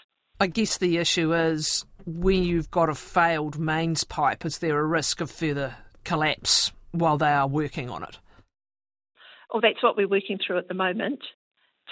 I 0.40 0.48
guess 0.48 0.78
the 0.78 0.98
issue 0.98 1.32
is 1.32 1.84
when 2.06 2.42
you've 2.42 2.70
got 2.70 2.88
a 2.88 2.94
failed 2.94 3.58
mains 3.58 4.02
pipe, 4.02 4.44
is 4.44 4.58
there 4.58 4.78
a 4.78 4.84
risk 4.84 5.20
of 5.20 5.30
further 5.30 5.76
collapse 6.02 6.72
while 6.90 7.18
they 7.18 7.30
are 7.30 7.46
working 7.46 7.88
on 7.88 8.02
it? 8.02 8.18
Well, 9.52 9.60
that's 9.60 9.82
what 9.82 9.96
we're 9.96 10.08
working 10.08 10.38
through 10.44 10.58
at 10.58 10.68
the 10.68 10.74
moment 10.74 11.20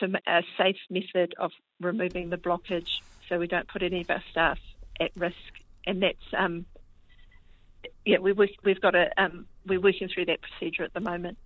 to 0.00 0.06
a 0.26 0.42
safe 0.58 0.76
method 0.90 1.34
of 1.38 1.52
removing 1.80 2.30
the 2.30 2.36
blockage 2.36 2.88
so 3.28 3.38
we 3.38 3.46
don't 3.46 3.68
put 3.68 3.82
any 3.82 4.00
of 4.00 4.10
our 4.10 4.22
staff 4.30 4.58
at 5.00 5.12
risk. 5.16 5.36
And 5.86 6.02
that's, 6.02 6.34
um, 6.36 6.66
yeah, 8.04 8.18
we 8.18 8.32
work, 8.32 8.50
we've 8.64 8.80
got 8.80 8.96
a, 8.96 9.10
um, 9.16 9.46
we're 9.66 9.80
working 9.80 10.08
through 10.12 10.26
that 10.26 10.40
procedure 10.42 10.82
at 10.82 10.92
the 10.94 11.00
moment. 11.00 11.38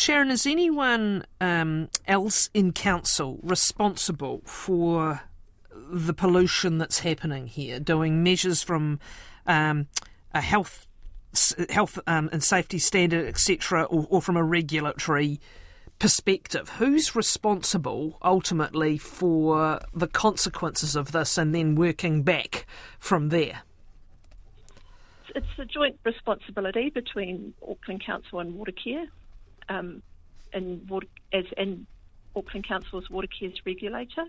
Sharon, 0.00 0.30
is 0.30 0.46
anyone 0.46 1.26
um, 1.42 1.90
else 2.08 2.48
in 2.54 2.72
council 2.72 3.38
responsible 3.42 4.40
for 4.46 5.20
the 5.74 6.14
pollution 6.14 6.78
that's 6.78 7.00
happening 7.00 7.46
here, 7.46 7.78
doing 7.78 8.22
measures 8.22 8.62
from 8.62 8.98
um, 9.46 9.88
a 10.32 10.40
health 10.40 10.86
health 11.68 11.98
um, 12.06 12.30
and 12.32 12.42
safety 12.42 12.78
standard, 12.78 13.28
etc., 13.28 13.82
or, 13.84 14.06
or, 14.08 14.22
from 14.22 14.38
a 14.38 14.42
regulatory 14.42 15.38
perspective, 15.98 16.70
who's 16.70 17.14
responsible 17.14 18.16
ultimately 18.22 18.96
for 18.96 19.80
the 19.92 20.08
consequences 20.08 20.96
of 20.96 21.12
this 21.12 21.36
and 21.36 21.54
then 21.54 21.74
working 21.74 22.22
back 22.22 22.66
from 22.98 23.28
there? 23.28 23.64
It's 25.34 25.46
a 25.58 25.66
joint 25.66 25.98
responsibility 26.04 26.88
between 26.88 27.52
Auckland 27.62 28.02
Council 28.02 28.40
and 28.40 28.54
Watercare, 28.54 29.06
um, 29.70 30.02
and, 30.52 30.86
water, 30.88 31.06
as, 31.32 31.46
and 31.56 31.86
Auckland 32.36 32.68
Council 32.68 32.98
is 32.98 33.08
Watercare's 33.08 33.64
regulator, 33.64 34.26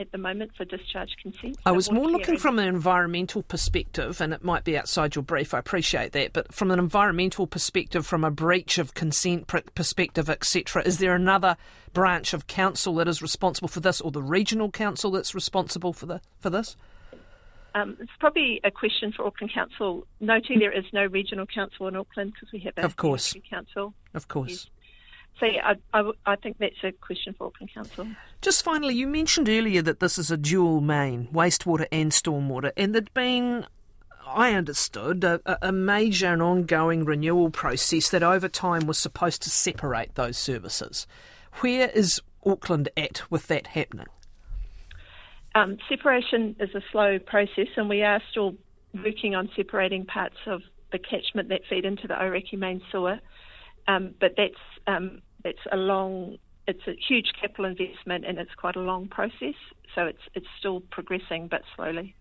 at 0.00 0.10
the 0.12 0.18
moment 0.18 0.50
for 0.56 0.64
discharge 0.64 1.14
consent. 1.22 1.58
I 1.66 1.72
was 1.72 1.92
more 1.92 2.08
looking 2.08 2.38
from 2.38 2.58
an 2.58 2.66
environmental 2.66 3.42
perspective, 3.42 4.20
and 4.20 4.32
it 4.32 4.42
might 4.42 4.64
be 4.64 4.76
outside 4.76 5.14
your 5.14 5.22
brief, 5.22 5.52
I 5.52 5.58
appreciate 5.58 6.12
that, 6.12 6.32
but 6.32 6.52
from 6.54 6.70
an 6.70 6.78
environmental 6.78 7.46
perspective, 7.46 8.06
from 8.06 8.24
a 8.24 8.30
breach 8.30 8.78
of 8.78 8.94
consent 8.94 9.46
perspective, 9.74 10.30
etc., 10.30 10.82
is 10.84 10.98
there 10.98 11.14
another 11.14 11.56
branch 11.92 12.32
of 12.32 12.46
council 12.46 12.94
that 12.96 13.08
is 13.08 13.20
responsible 13.20 13.68
for 13.68 13.80
this, 13.80 14.00
or 14.00 14.10
the 14.10 14.22
regional 14.22 14.70
council 14.70 15.10
that's 15.10 15.34
responsible 15.34 15.92
for, 15.92 16.06
the, 16.06 16.20
for 16.38 16.48
this? 16.48 16.76
Um, 17.74 17.96
it's 18.00 18.10
probably 18.18 18.60
a 18.64 18.70
question 18.70 19.12
for 19.12 19.26
Auckland 19.26 19.52
Council, 19.52 20.06
noting 20.18 20.58
there 20.58 20.76
is 20.76 20.84
no 20.92 21.04
regional 21.06 21.46
council 21.46 21.86
in 21.86 21.94
Auckland 21.94 22.32
because 22.32 22.52
we 22.52 22.58
have 22.60 22.74
a 22.76 22.84
of 22.84 22.96
course. 22.96 23.34
council. 23.48 23.94
Of 24.14 24.26
course. 24.26 24.50
Yes. 24.50 24.66
So 25.38 25.46
yeah, 25.46 25.74
I, 25.94 26.00
I, 26.00 26.10
I, 26.26 26.36
think 26.36 26.58
that's 26.58 26.82
a 26.84 26.92
question 26.92 27.34
for 27.36 27.46
Auckland 27.46 27.72
Council. 27.72 28.06
Just 28.42 28.62
finally, 28.62 28.94
you 28.94 29.06
mentioned 29.06 29.48
earlier 29.48 29.80
that 29.82 30.00
this 30.00 30.18
is 30.18 30.30
a 30.30 30.36
dual 30.36 30.82
main, 30.82 31.28
wastewater 31.32 31.86
and 31.90 32.12
stormwater, 32.12 32.72
and 32.76 32.94
there'd 32.94 33.12
been, 33.14 33.66
I 34.26 34.52
understood, 34.52 35.24
a, 35.24 35.40
a 35.62 35.72
major 35.72 36.26
and 36.26 36.42
ongoing 36.42 37.06
renewal 37.06 37.50
process 37.50 38.10
that 38.10 38.22
over 38.22 38.48
time 38.48 38.86
was 38.86 38.98
supposed 38.98 39.42
to 39.42 39.50
separate 39.50 40.14
those 40.14 40.36
services. 40.36 41.06
Where 41.60 41.88
is 41.88 42.20
Auckland 42.44 42.90
at 42.96 43.30
with 43.30 43.46
that 43.46 43.68
happening? 43.68 44.08
Um, 45.54 45.78
separation 45.88 46.54
is 46.60 46.74
a 46.74 46.82
slow 46.92 47.18
process, 47.18 47.68
and 47.76 47.88
we 47.88 48.02
are 48.02 48.22
still 48.30 48.54
working 48.94 49.34
on 49.34 49.50
separating 49.56 50.04
parts 50.04 50.36
of 50.46 50.62
the 50.92 50.98
catchment 50.98 51.48
that 51.48 51.62
feed 51.68 51.84
into 51.84 52.06
the 52.06 52.14
Ōrākei 52.14 52.58
main 52.58 52.82
sewer. 52.90 53.18
Um, 53.90 54.14
but 54.20 54.32
that's 54.36 54.62
um, 54.86 55.20
it's 55.44 55.64
a 55.72 55.76
long, 55.76 56.36
it's 56.66 56.86
a 56.86 56.94
huge 57.08 57.32
capital 57.40 57.64
investment, 57.64 58.24
and 58.24 58.38
it's 58.38 58.54
quite 58.54 58.76
a 58.76 58.80
long 58.80 59.08
process. 59.08 59.58
So 59.94 60.06
it's 60.06 60.24
it's 60.34 60.46
still 60.58 60.80
progressing, 60.96 61.48
but 61.48 61.62
slowly. 61.74 62.14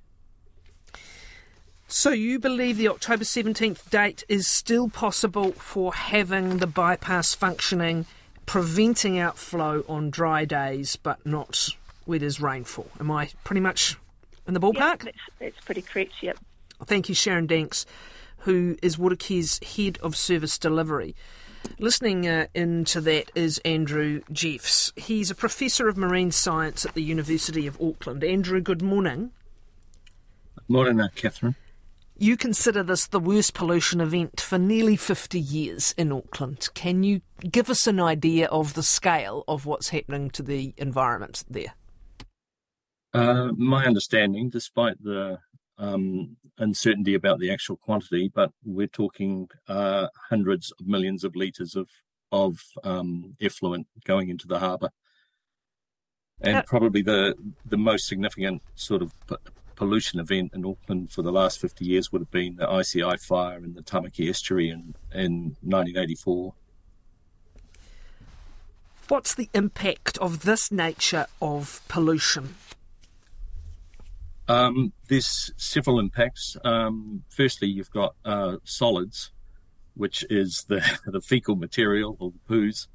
So 1.88 2.12
you 2.12 2.40
believe 2.40 2.78
the 2.78 2.88
October 2.88 3.24
seventeenth 3.24 3.90
date 3.90 4.24
is 4.28 4.48
still 4.48 4.90
possible 4.90 5.52
for 5.54 5.94
having 5.94 6.58
the 6.58 6.68
bypass 6.68 7.36
functioning, 7.36 8.06
preventing 8.46 9.20
outflow 9.20 9.84
on 9.88 10.10
dry 10.10 10.46
days, 10.46 10.96
but 10.96 11.24
not 11.26 11.70
where 12.06 12.20
there's 12.20 12.42
rainfall. 12.42 12.90
Am 13.00 13.12
I 13.12 13.30
pretty 13.44 13.62
much 13.62 13.98
in 14.48 14.54
the 14.56 14.60
ballpark? 14.60 15.04
Yep, 15.04 15.04
that's, 15.04 15.18
that's 15.40 15.66
pretty 15.66 15.84
correct, 15.84 16.14
yep. 16.22 16.38
Thank 16.86 17.10
you, 17.10 17.16
Sharon 17.16 17.46
Danks, 17.46 17.86
who 18.40 18.78
is 18.82 18.98
Watercare's 18.98 19.60
Head 19.64 19.98
of 20.02 20.16
Service 20.16 20.58
Delivery. 20.58 21.16
Listening 21.78 22.28
uh, 22.28 22.48
into 22.54 23.02
that 23.02 23.32
is 23.36 23.60
Andrew 23.60 24.22
Jeffs. 24.32 24.94
He's 24.96 25.30
a 25.30 25.36
Professor 25.36 25.88
of 25.88 25.98
Marine 25.98 26.32
Science 26.32 26.86
at 26.86 26.94
the 26.94 27.04
University 27.04 27.68
of 27.68 27.80
Auckland. 27.82 28.24
Andrew, 28.24 28.62
good 28.62 28.82
morning. 28.82 29.32
Morning, 30.68 31.00
uh, 31.02 31.08
Kathryn. 31.16 31.56
You 32.22 32.36
consider 32.36 32.84
this 32.84 33.08
the 33.08 33.20
worst 33.20 33.54
pollution 33.54 34.02
event 34.02 34.42
for 34.42 34.58
nearly 34.58 34.98
50 34.98 35.40
years 35.40 35.94
in 35.98 36.12
Auckland. 36.12 36.68
Can 36.74 37.04
you 37.04 37.22
give 37.50 37.70
us 37.70 37.88
an 37.88 38.00
idea 38.00 38.48
of 38.48 38.74
the 38.74 38.84
scale 38.84 39.46
of 39.48 39.66
what's 39.66 39.90
happening 39.90 40.30
to 40.32 40.44
the 40.44 40.74
environment 40.78 41.46
there? 41.50 41.74
Uh, 43.14 43.52
my 43.56 43.86
understanding, 43.86 44.50
despite 44.50 45.02
the 45.02 45.40
um, 45.80 46.38
uncertainty 46.58 47.16
about 47.16 47.40
the 47.40 47.52
actual 47.52 47.78
quantity, 47.78 48.30
but 48.34 48.52
we're 48.64 48.88
talking 48.88 49.50
uh, 49.68 50.08
hundreds 50.30 50.72
of 50.80 50.86
millions 50.86 51.24
of 51.24 51.36
litres 51.36 51.76
of 51.76 51.88
of 52.32 52.62
um, 52.84 53.36
effluent 53.42 53.88
going 54.06 54.30
into 54.30 54.46
the 54.48 54.60
harbour, 54.60 54.90
and 56.42 56.66
probably 56.66 57.02
the 57.02 57.36
the 57.66 57.78
most 57.78 58.08
significant 58.08 58.62
sort 58.76 59.02
of 59.02 59.14
p- 59.28 59.36
pollution 59.76 60.20
event 60.20 60.52
in 60.54 60.66
Auckland 60.66 61.12
for 61.12 61.22
the 61.22 61.32
last 61.32 61.60
fifty 61.60 61.86
years 61.86 62.12
would 62.12 62.22
have 62.22 62.32
been 62.32 62.58
the 62.58 62.70
ICI 62.72 63.18
fire 63.18 63.64
in 63.64 63.74
the 63.74 63.82
Tamaki 63.82 64.30
estuary 64.30 64.70
in 64.70 64.96
in 65.14 65.56
1984. 65.62 66.54
What's 69.08 69.34
the 69.34 69.50
impact 69.56 70.20
of 70.20 70.44
this 70.44 70.72
nature 70.72 71.26
of 71.42 71.82
pollution 71.88 72.56
um, 74.50 74.94
there's 75.08 75.54
several 75.58 76.00
impacts. 76.00 76.58
Um, 76.66 77.24
firstly, 77.30 77.68
you've 77.68 77.92
got 77.92 78.16
uh, 78.26 78.58
solids, 78.64 79.32
which 79.94 80.26
is 80.30 80.66
the, 80.68 80.82
the 81.06 81.22
fecal 81.22 81.56
material 81.56 82.18
or 82.20 82.32
the 82.32 82.54
poos, 82.54 82.88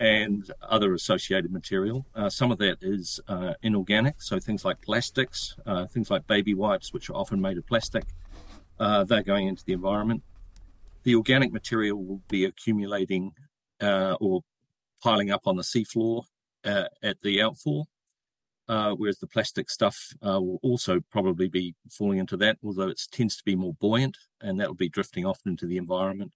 and 0.00 0.50
other 0.62 0.94
associated 0.94 1.52
material. 1.52 2.06
Uh, 2.14 2.30
some 2.30 2.50
of 2.50 2.58
that 2.58 2.78
is 2.80 3.20
uh, 3.28 3.52
inorganic, 3.62 4.22
so 4.22 4.40
things 4.40 4.64
like 4.64 4.80
plastics, 4.80 5.56
uh, 5.66 5.86
things 5.86 6.10
like 6.10 6.26
baby 6.26 6.54
wipes, 6.54 6.92
which 6.94 7.10
are 7.10 7.14
often 7.14 7.40
made 7.40 7.58
of 7.58 7.66
plastic, 7.66 8.04
uh, 8.80 9.04
they're 9.04 9.22
going 9.22 9.46
into 9.46 9.64
the 9.64 9.74
environment. 9.74 10.22
The 11.02 11.16
organic 11.16 11.52
material 11.52 12.02
will 12.02 12.22
be 12.28 12.44
accumulating 12.44 13.32
uh, 13.80 14.16
or 14.20 14.42
piling 15.02 15.30
up 15.30 15.42
on 15.46 15.56
the 15.56 15.62
seafloor 15.62 16.24
at 16.64 17.20
the 17.22 17.40
outfall 17.40 17.86
uh, 18.68 18.92
whereas 18.92 19.18
the 19.18 19.26
plastic 19.26 19.70
stuff 19.70 19.96
uh, 20.22 20.40
will 20.40 20.58
also 20.62 21.00
probably 21.10 21.48
be 21.48 21.74
falling 21.90 22.18
into 22.18 22.36
that, 22.36 22.58
although 22.62 22.88
it 22.88 23.00
tends 23.10 23.36
to 23.36 23.44
be 23.44 23.56
more 23.56 23.74
buoyant 23.74 24.16
and 24.40 24.60
that 24.60 24.68
will 24.68 24.74
be 24.74 24.88
drifting 24.88 25.24
off 25.24 25.40
into 25.46 25.66
the 25.66 25.78
environment. 25.78 26.32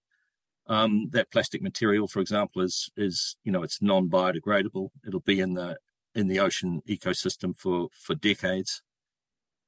Um, 0.67 1.09
that 1.11 1.31
plastic 1.31 1.61
material, 1.61 2.07
for 2.07 2.21
example, 2.21 2.61
is 2.61 2.89
is 2.95 3.35
you 3.43 3.51
know 3.51 3.63
it's 3.63 3.81
non-biodegradable. 3.81 4.89
It'll 5.05 5.19
be 5.19 5.39
in 5.39 5.55
the 5.55 5.77
in 6.15 6.27
the 6.27 6.39
ocean 6.39 6.81
ecosystem 6.87 7.55
for 7.55 7.89
for 7.93 8.15
decades. 8.15 8.81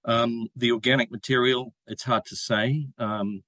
Um, 0.06 0.48
the 0.56 0.72
organic 0.72 1.12
material, 1.12 1.74
it's 1.86 2.04
hard 2.04 2.26
to 2.28 2.36
say. 2.36 2.88
Um, 2.98 3.44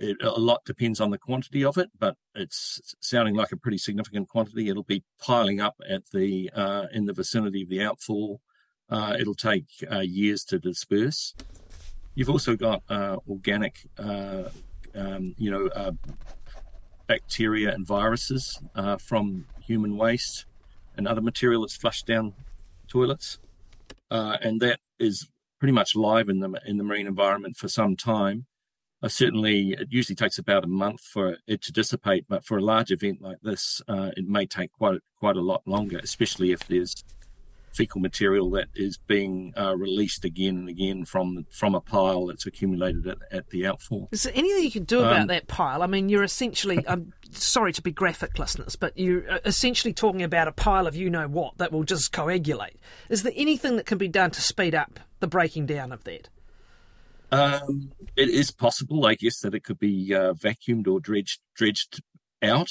it, 0.00 0.16
a 0.22 0.40
lot 0.40 0.64
depends 0.64 1.00
on 1.00 1.10
the 1.10 1.18
quantity 1.18 1.62
of 1.64 1.76
it, 1.76 1.90
but 1.98 2.16
it's 2.34 2.80
sounding 3.00 3.34
like 3.34 3.52
a 3.52 3.56
pretty 3.56 3.78
significant 3.78 4.28
quantity. 4.28 4.68
It'll 4.68 4.82
be 4.82 5.04
piling 5.20 5.60
up 5.60 5.76
at 5.88 6.10
the 6.12 6.50
uh, 6.54 6.86
in 6.92 7.04
the 7.04 7.12
vicinity 7.12 7.62
of 7.62 7.68
the 7.68 7.82
outfall. 7.82 8.40
Uh, 8.88 9.16
it'll 9.20 9.34
take 9.34 9.66
uh, 9.90 10.00
years 10.00 10.42
to 10.44 10.58
disperse. 10.58 11.34
You've 12.14 12.30
also 12.30 12.56
got 12.56 12.82
uh, 12.88 13.18
organic, 13.28 13.86
uh, 13.98 14.44
um, 14.94 15.34
you 15.38 15.50
know, 15.50 15.68
uh, 15.68 15.92
bacteria 17.06 17.72
and 17.72 17.86
viruses 17.86 18.58
from 18.98 19.46
human 19.60 19.96
waste 19.96 20.46
and 20.96 21.06
other 21.06 21.20
material 21.20 21.60
that's 21.60 21.76
flushed 21.76 22.06
down 22.06 22.32
toilets, 22.88 23.38
and 24.10 24.60
that 24.60 24.80
is 24.98 25.28
pretty 25.58 25.72
much 25.72 25.94
live 25.94 26.28
in 26.28 26.40
the 26.40 26.60
in 26.66 26.78
the 26.78 26.84
marine 26.84 27.06
environment 27.06 27.56
for 27.56 27.68
some 27.68 27.96
time. 27.96 28.46
Uh, 29.02 29.08
certainly, 29.08 29.72
it 29.72 29.88
usually 29.90 30.16
takes 30.16 30.38
about 30.38 30.64
a 30.64 30.68
month 30.68 31.00
for 31.00 31.36
it 31.46 31.62
to 31.62 31.72
dissipate, 31.72 32.26
but 32.28 32.44
for 32.44 32.58
a 32.58 32.62
large 32.62 32.90
event 32.90 33.22
like 33.22 33.38
this, 33.42 33.80
uh, 33.88 34.10
it 34.16 34.26
may 34.26 34.44
take 34.46 34.72
quite 34.72 35.00
quite 35.18 35.36
a 35.36 35.40
lot 35.40 35.62
longer, 35.66 35.98
especially 36.02 36.52
if 36.52 36.66
there's 36.66 37.04
fecal 37.72 38.00
material 38.00 38.50
that 38.50 38.66
is 38.74 38.98
being 38.98 39.52
uh, 39.56 39.76
released 39.76 40.24
again 40.24 40.56
and 40.56 40.68
again 40.68 41.04
from 41.04 41.46
from 41.50 41.74
a 41.74 41.80
pile 41.80 42.26
that's 42.26 42.46
accumulated 42.46 43.06
at, 43.06 43.18
at 43.30 43.50
the 43.50 43.66
outfall. 43.66 44.08
Is 44.12 44.24
there 44.24 44.32
anything 44.34 44.64
you 44.64 44.70
can 44.70 44.84
do 44.84 45.00
about 45.00 45.22
um, 45.22 45.26
that 45.28 45.46
pile? 45.46 45.82
I 45.82 45.86
mean, 45.86 46.08
you're 46.08 46.22
essentially. 46.22 46.84
I'm 46.88 47.12
sorry 47.30 47.72
to 47.72 47.82
be 47.82 47.92
graphic, 47.92 48.38
listeners, 48.38 48.76
but 48.76 48.96
you're 48.98 49.30
uh, 49.30 49.38
essentially 49.44 49.92
talking 49.92 50.22
about 50.22 50.48
a 50.48 50.52
pile 50.52 50.86
of 50.86 50.96
you 50.96 51.10
know 51.10 51.28
what 51.28 51.58
that 51.58 51.72
will 51.72 51.84
just 51.84 52.12
coagulate. 52.12 52.76
Is 53.08 53.22
there 53.22 53.32
anything 53.36 53.76
that 53.76 53.86
can 53.86 53.98
be 53.98 54.08
done 54.08 54.30
to 54.32 54.42
speed 54.42 54.74
up 54.74 55.00
the 55.20 55.26
breaking 55.26 55.66
down 55.66 55.92
of 55.92 56.04
that? 56.04 56.28
Um, 57.32 57.92
it 58.16 58.28
is 58.28 58.50
possible, 58.50 59.06
I 59.06 59.14
guess, 59.14 59.40
that 59.40 59.54
it 59.54 59.64
could 59.64 59.78
be 59.78 60.14
uh, 60.14 60.32
vacuumed 60.32 60.88
or 60.88 61.00
dredged 61.00 61.40
dredged 61.54 62.00
out. 62.42 62.68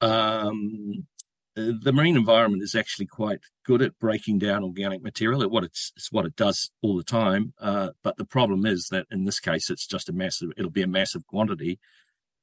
Um, 0.00 1.06
the 1.54 1.92
marine 1.92 2.16
environment 2.16 2.62
is 2.62 2.74
actually 2.74 3.06
quite 3.06 3.40
good 3.64 3.82
at 3.82 3.98
breaking 3.98 4.38
down 4.38 4.64
organic 4.64 5.02
material. 5.02 5.42
It, 5.42 5.50
what 5.50 5.64
it's, 5.64 5.92
it's 5.96 6.10
what 6.10 6.24
it 6.24 6.34
does 6.34 6.70
all 6.80 6.96
the 6.96 7.04
time. 7.04 7.52
Uh, 7.60 7.90
but 8.02 8.16
the 8.16 8.24
problem 8.24 8.64
is 8.64 8.88
that 8.90 9.06
in 9.10 9.24
this 9.24 9.38
case, 9.38 9.70
it's 9.70 9.86
just 9.86 10.08
a 10.08 10.12
massive. 10.12 10.50
It'll 10.56 10.70
be 10.70 10.82
a 10.82 10.88
massive 10.88 11.26
quantity, 11.26 11.78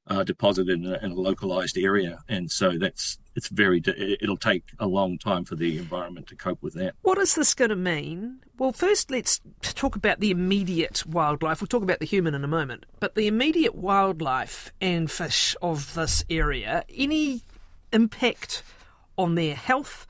uh, 0.09 0.23
deposited 0.23 0.69
in 0.69 0.85
a, 0.85 0.97
in 1.03 1.11
a, 1.11 1.15
localized 1.15 1.77
area, 1.77 2.19
and 2.27 2.51
so 2.51 2.77
that's 2.77 3.19
it's 3.35 3.47
very. 3.47 3.81
It'll 3.85 4.37
take 4.37 4.63
a 4.79 4.87
long 4.87 5.17
time 5.19 5.45
for 5.45 5.55
the 5.55 5.77
environment 5.77 6.27
to 6.27 6.35
cope 6.35 6.63
with 6.63 6.73
that. 6.73 6.95
What 7.03 7.19
is 7.19 7.35
this 7.35 7.53
going 7.53 7.69
to 7.69 7.75
mean? 7.75 8.39
Well, 8.57 8.71
first 8.71 9.11
let's 9.11 9.39
talk 9.61 9.95
about 9.95 10.19
the 10.19 10.31
immediate 10.31 11.05
wildlife. 11.05 11.61
We'll 11.61 11.67
talk 11.67 11.83
about 11.83 11.99
the 11.99 12.05
human 12.05 12.33
in 12.33 12.43
a 12.43 12.47
moment, 12.47 12.85
but 12.99 13.15
the 13.15 13.27
immediate 13.27 13.75
wildlife 13.75 14.73
and 14.81 15.09
fish 15.09 15.55
of 15.61 15.93
this 15.93 16.23
area. 16.29 16.83
Any 16.93 17.43
impact 17.93 18.63
on 19.17 19.35
their 19.35 19.55
health? 19.55 20.07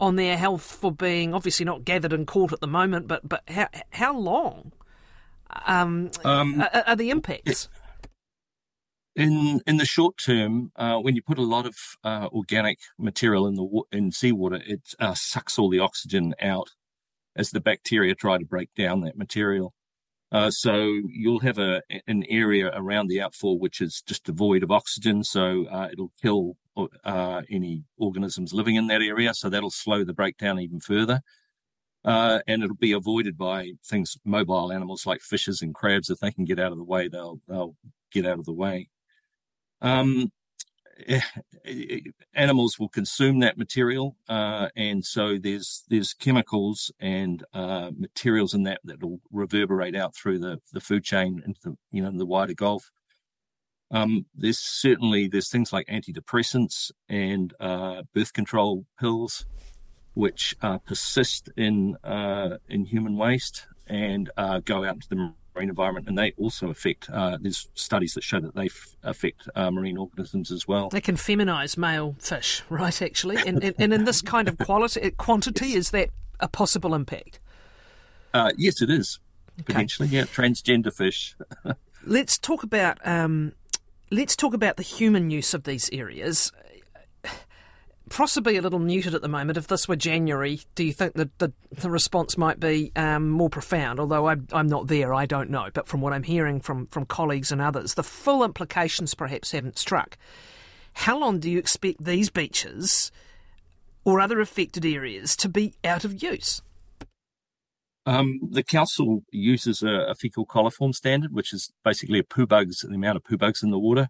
On 0.00 0.14
their 0.14 0.36
health 0.36 0.62
for 0.62 0.92
being 0.92 1.34
obviously 1.34 1.64
not 1.64 1.84
gathered 1.84 2.12
and 2.12 2.24
caught 2.24 2.52
at 2.52 2.60
the 2.60 2.68
moment, 2.68 3.08
but 3.08 3.28
but 3.28 3.42
how 3.48 3.66
how 3.90 4.16
long 4.16 4.70
um, 5.66 6.10
um, 6.24 6.60
are, 6.60 6.84
are 6.86 6.96
the 6.96 7.10
impacts? 7.10 7.68
In 9.18 9.60
in 9.66 9.78
the 9.78 9.84
short 9.84 10.16
term, 10.16 10.70
uh, 10.76 10.98
when 10.98 11.16
you 11.16 11.22
put 11.22 11.38
a 11.38 11.42
lot 11.42 11.66
of 11.66 11.74
uh, 12.04 12.28
organic 12.30 12.78
material 12.98 13.48
in 13.48 13.56
the 13.56 13.82
in 13.90 14.12
seawater, 14.12 14.60
it 14.64 14.94
uh, 15.00 15.14
sucks 15.14 15.58
all 15.58 15.68
the 15.68 15.80
oxygen 15.80 16.36
out 16.40 16.68
as 17.34 17.50
the 17.50 17.60
bacteria 17.60 18.14
try 18.14 18.38
to 18.38 18.44
break 18.44 18.72
down 18.76 19.00
that 19.00 19.18
material. 19.18 19.74
Uh, 20.30 20.52
so 20.52 21.00
you'll 21.08 21.40
have 21.40 21.58
a 21.58 21.82
an 22.06 22.22
area 22.28 22.70
around 22.74 23.08
the 23.08 23.20
outfall 23.20 23.58
which 23.58 23.80
is 23.80 24.02
just 24.06 24.22
devoid 24.22 24.62
of 24.62 24.70
oxygen, 24.70 25.24
so 25.24 25.66
uh, 25.66 25.88
it'll 25.90 26.12
kill 26.22 26.56
uh, 27.04 27.42
any 27.50 27.82
organisms 27.96 28.54
living 28.54 28.76
in 28.76 28.86
that 28.86 29.02
area. 29.02 29.34
So 29.34 29.50
that'll 29.50 29.70
slow 29.70 30.04
the 30.04 30.14
breakdown 30.14 30.60
even 30.60 30.78
further, 30.78 31.22
uh, 32.04 32.38
and 32.46 32.62
it'll 32.62 32.76
be 32.76 32.92
avoided 32.92 33.36
by 33.36 33.72
things 33.84 34.16
mobile 34.24 34.70
animals 34.70 35.06
like 35.06 35.22
fishes 35.22 35.60
and 35.60 35.74
crabs. 35.74 36.08
If 36.08 36.20
they 36.20 36.30
can 36.30 36.44
get 36.44 36.60
out 36.60 36.70
of 36.70 36.78
the 36.78 36.84
way, 36.84 37.08
they'll 37.08 37.40
they'll 37.48 37.74
get 38.12 38.24
out 38.24 38.38
of 38.38 38.44
the 38.44 38.52
way. 38.52 38.90
Um, 39.80 40.32
Eh, 41.06 41.20
eh, 41.64 42.00
animals 42.34 42.78
will 42.78 42.88
consume 42.88 43.38
that 43.38 43.56
material, 43.56 44.16
uh, 44.28 44.68
and 44.74 45.04
so 45.04 45.38
there's 45.38 45.84
there's 45.88 46.12
chemicals 46.12 46.90
and 46.98 47.44
uh, 47.54 47.90
materials 47.96 48.52
in 48.52 48.64
that 48.64 48.80
that 48.84 49.00
will 49.02 49.20
reverberate 49.30 49.94
out 49.94 50.14
through 50.14 50.40
the, 50.40 50.58
the 50.72 50.80
food 50.80 51.04
chain 51.04 51.40
into 51.46 51.60
the 51.62 51.76
you 51.92 52.02
know 52.02 52.10
the 52.10 52.26
wider 52.26 52.54
Gulf. 52.54 52.90
Um, 53.90 54.26
there's 54.34 54.58
certainly 54.58 55.28
there's 55.28 55.50
things 55.50 55.72
like 55.72 55.86
antidepressants 55.86 56.90
and 57.08 57.54
uh, 57.60 58.02
birth 58.12 58.32
control 58.32 58.84
pills, 58.98 59.46
which 60.14 60.56
uh, 60.62 60.78
persist 60.78 61.48
in 61.56 61.96
uh, 62.02 62.56
in 62.68 62.86
human 62.86 63.16
waste 63.16 63.68
and 63.86 64.30
uh, 64.36 64.58
go 64.64 64.84
out 64.84 64.96
into 64.96 65.08
the 65.08 65.32
marine 65.58 65.68
environment, 65.68 66.08
and 66.08 66.16
they 66.16 66.32
also 66.36 66.70
affect. 66.70 67.10
Uh, 67.10 67.36
there's 67.40 67.68
studies 67.74 68.14
that 68.14 68.22
show 68.22 68.40
that 68.40 68.54
they 68.54 68.66
f- 68.66 68.96
affect 69.02 69.48
uh, 69.54 69.70
marine 69.70 69.96
organisms 69.96 70.50
as 70.50 70.68
well. 70.68 70.88
They 70.88 71.00
can 71.00 71.16
feminise 71.16 71.76
male 71.76 72.16
fish, 72.18 72.62
right? 72.70 73.02
Actually, 73.02 73.36
and, 73.46 73.62
and, 73.62 73.74
and 73.78 73.92
in 73.92 74.04
this 74.04 74.22
kind 74.22 74.48
of 74.48 74.58
quality 74.58 75.02
uh, 75.02 75.10
quantity, 75.18 75.68
yes. 75.68 75.76
is 75.76 75.90
that 75.90 76.10
a 76.40 76.48
possible 76.48 76.94
impact? 76.94 77.40
Uh, 78.32 78.52
yes, 78.56 78.80
it 78.80 78.90
is 78.90 79.18
okay. 79.60 79.64
potentially. 79.64 80.08
Yeah, 80.08 80.24
transgender 80.24 80.92
fish. 80.92 81.36
let's 82.06 82.38
talk 82.38 82.62
about. 82.62 83.04
Um, 83.06 83.52
let's 84.10 84.36
talk 84.36 84.54
about 84.54 84.76
the 84.76 84.82
human 84.82 85.30
use 85.30 85.52
of 85.52 85.64
these 85.64 85.90
areas 85.92 86.50
possibly 88.08 88.56
a 88.56 88.62
little 88.62 88.78
muted 88.78 89.14
at 89.14 89.22
the 89.22 89.28
moment. 89.28 89.56
If 89.56 89.66
this 89.66 89.88
were 89.88 89.96
January, 89.96 90.60
do 90.74 90.84
you 90.84 90.92
think 90.92 91.14
that 91.14 91.38
the, 91.38 91.52
the 91.70 91.90
response 91.90 92.36
might 92.36 92.60
be 92.60 92.92
um, 92.96 93.28
more 93.28 93.50
profound? 93.50 94.00
Although 94.00 94.28
I, 94.28 94.36
I'm 94.52 94.66
not 94.66 94.88
there, 94.88 95.14
I 95.14 95.26
don't 95.26 95.50
know. 95.50 95.68
But 95.72 95.88
from 95.88 96.00
what 96.00 96.12
I'm 96.12 96.22
hearing 96.22 96.60
from, 96.60 96.86
from 96.86 97.06
colleagues 97.06 97.52
and 97.52 97.60
others, 97.60 97.94
the 97.94 98.02
full 98.02 98.44
implications 98.44 99.14
perhaps 99.14 99.52
haven't 99.52 99.78
struck. 99.78 100.18
How 100.92 101.18
long 101.18 101.38
do 101.38 101.50
you 101.50 101.58
expect 101.58 102.04
these 102.04 102.30
beaches 102.30 103.12
or 104.04 104.20
other 104.20 104.40
affected 104.40 104.84
areas 104.84 105.36
to 105.36 105.48
be 105.48 105.74
out 105.84 106.04
of 106.04 106.22
use? 106.22 106.62
Um, 108.06 108.40
the 108.50 108.62
council 108.62 109.22
uses 109.30 109.82
a, 109.82 110.06
a, 110.08 110.14
fecal 110.14 110.46
coliform 110.46 110.94
standard, 110.94 111.34
which 111.34 111.52
is 111.52 111.70
basically 111.84 112.18
a 112.18 112.24
poo 112.24 112.46
bugs, 112.46 112.80
the 112.80 112.94
amount 112.94 113.16
of 113.16 113.24
poo 113.24 113.36
bugs 113.36 113.62
in 113.62 113.70
the 113.70 113.78
water 113.78 114.08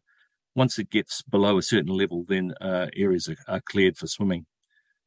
once 0.59 0.79
it 0.79 0.91
gets 0.91 1.23
below 1.23 1.57
a 1.57 1.63
certain 1.63 1.97
level, 1.97 2.25
then 2.29 2.53
uh, 2.61 2.89
areas 2.97 3.29
are, 3.29 3.37
are, 3.47 3.61
cleared 3.61 3.97
for 3.97 4.09
swimming. 4.09 4.45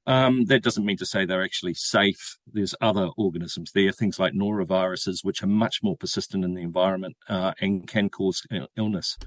Um, 0.07 0.45
that 0.45 0.63
doesn't 0.63 0.85
mean 0.85 0.97
to 0.97 1.05
say 1.05 1.25
they're 1.25 1.43
actually 1.43 1.75
safe. 1.75 2.37
There's 2.51 2.73
other 2.81 3.09
organisms 3.17 3.71
there, 3.75 3.91
things 3.91 4.17
like 4.17 4.33
noroviruses, 4.33 5.19
which 5.23 5.43
are 5.43 5.47
much 5.47 5.83
more 5.83 5.95
persistent 5.97 6.43
in 6.43 6.55
the 6.55 6.61
environment 6.61 7.17
uh, 7.29 7.51
and 7.59 7.87
can 7.87 8.09
cause 8.09 8.41
illness. 8.75 9.17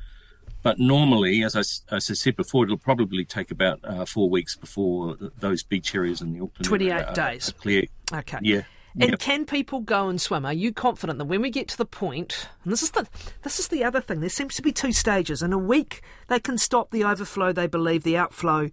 But 0.63 0.79
normally, 0.79 1.45
as 1.45 1.55
I, 1.55 1.61
as 1.95 2.11
I, 2.11 2.15
said 2.15 2.37
before, 2.37 2.65
it'll 2.65 2.79
probably 2.79 3.25
take 3.25 3.51
about 3.51 3.81
uh, 3.85 4.07
four 4.07 4.29
weeks 4.31 4.57
before 4.57 5.17
those 5.39 5.63
beach 5.63 5.95
areas 5.95 6.23
in 6.23 6.33
the 6.33 6.41
Auckland 6.41 6.65
28 6.65 6.93
area 6.93 7.13
days. 7.15 7.51
Are 7.51 7.53
clear. 7.53 7.85
Okay. 8.13 8.39
Yeah. 8.43 8.63
And 9.01 9.11
yep. 9.11 9.19
can 9.19 9.45
people 9.45 9.81
go 9.81 10.09
and 10.09 10.21
swim? 10.21 10.47
Are 10.47 10.53
you 10.53 10.73
confident 10.73 11.19
that 11.19 11.25
when 11.25 11.43
we 11.43 11.51
get 11.51 11.67
to 11.69 11.77
the 11.77 11.85
point, 11.85 12.49
and 12.63 12.73
this 12.73 12.83
is 12.83 12.93
the 12.93 13.09
this 13.43 13.59
is 13.59 13.69
the 13.69 13.83
other 13.83 14.01
thing, 14.01 14.21
there 14.21 14.29
seems 14.29 14.55
to 14.55 14.63
be 14.63 14.71
two 14.71 14.93
stages. 14.93 15.43
In 15.43 15.53
a 15.53 15.59
week, 15.59 16.03
they 16.29 16.39
can 16.39 16.59
stop 16.59 16.93
the 16.93 17.03
overflow. 17.03 17.53
They 17.53 17.67
believe 17.67 18.05
the 18.05 18.17
outflow 18.17 18.71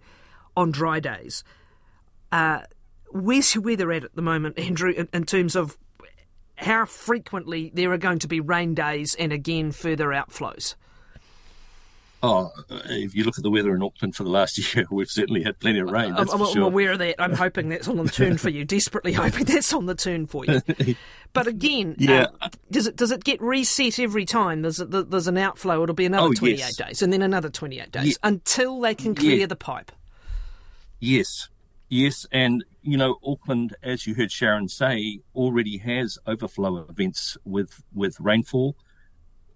on 0.56 0.70
dry 0.70 1.00
days. 1.00 1.42
Uh, 2.30 2.60
where's 3.10 3.54
your 3.54 3.62
weather 3.62 3.90
at 3.90 4.04
at 4.04 4.14
the 4.14 4.22
moment, 4.22 4.58
Andrew, 4.58 4.92
in, 4.92 5.08
in 5.12 5.24
terms 5.24 5.56
of 5.56 5.76
how 6.54 6.86
frequently 6.86 7.72
there 7.74 7.90
are 7.90 7.98
going 7.98 8.20
to 8.20 8.28
be 8.28 8.38
rain 8.38 8.74
days 8.74 9.16
and 9.16 9.32
again 9.32 9.72
further 9.72 10.08
outflows? 10.08 10.76
Oh, 12.24 12.52
if 12.68 13.16
you 13.16 13.24
look 13.24 13.36
at 13.36 13.42
the 13.42 13.50
weather 13.50 13.74
in 13.74 13.82
Auckland 13.82 14.14
for 14.14 14.22
the 14.22 14.30
last 14.30 14.56
year, 14.74 14.86
we've 14.90 15.10
certainly 15.10 15.42
had 15.42 15.58
plenty 15.58 15.80
of 15.80 15.90
rain. 15.90 16.12
I'm, 16.12 16.30
I'm 16.30 16.52
sure. 16.52 16.62
aware 16.62 16.92
of 16.92 17.00
that. 17.00 17.20
I'm 17.20 17.32
hoping 17.32 17.68
that's 17.68 17.88
on 17.88 17.96
the 17.96 18.04
turn 18.04 18.38
for 18.38 18.48
you. 18.48 18.64
Desperately 18.72 19.12
hoping 19.12 19.44
that's 19.44 19.72
on 19.72 19.86
the 19.86 19.94
turn 19.94 20.26
for 20.26 20.44
you. 20.44 20.62
But 21.34 21.46
again, 21.46 21.96
yeah. 21.98 22.26
Um, 22.42 22.50
does 22.70 22.86
it 22.86 22.94
does 22.94 23.10
it 23.10 23.24
get 23.24 23.40
reset 23.40 23.98
every 23.98 24.26
time? 24.26 24.60
There's 24.60 24.80
a, 24.80 24.84
there's 24.84 25.28
an 25.28 25.38
outflow. 25.38 25.82
It'll 25.82 25.94
be 25.94 26.04
another 26.04 26.26
oh, 26.26 26.32
28 26.34 26.58
yes. 26.58 26.76
days, 26.76 27.00
and 27.00 27.10
then 27.10 27.22
another 27.22 27.48
28 27.48 27.90
days 27.90 28.06
yeah. 28.06 28.12
until 28.22 28.78
they 28.78 28.94
can 28.94 29.14
clear 29.14 29.38
yeah. 29.38 29.46
the 29.46 29.56
pipe. 29.56 29.90
Yes, 31.00 31.48
yes, 31.88 32.26
and 32.32 32.62
you 32.82 32.98
know 32.98 33.16
Auckland, 33.24 33.74
as 33.82 34.06
you 34.06 34.14
heard 34.14 34.30
Sharon 34.30 34.68
say, 34.68 35.20
already 35.34 35.78
has 35.78 36.18
overflow 36.26 36.84
events 36.86 37.38
with 37.46 37.82
with 37.94 38.20
rainfall 38.20 38.76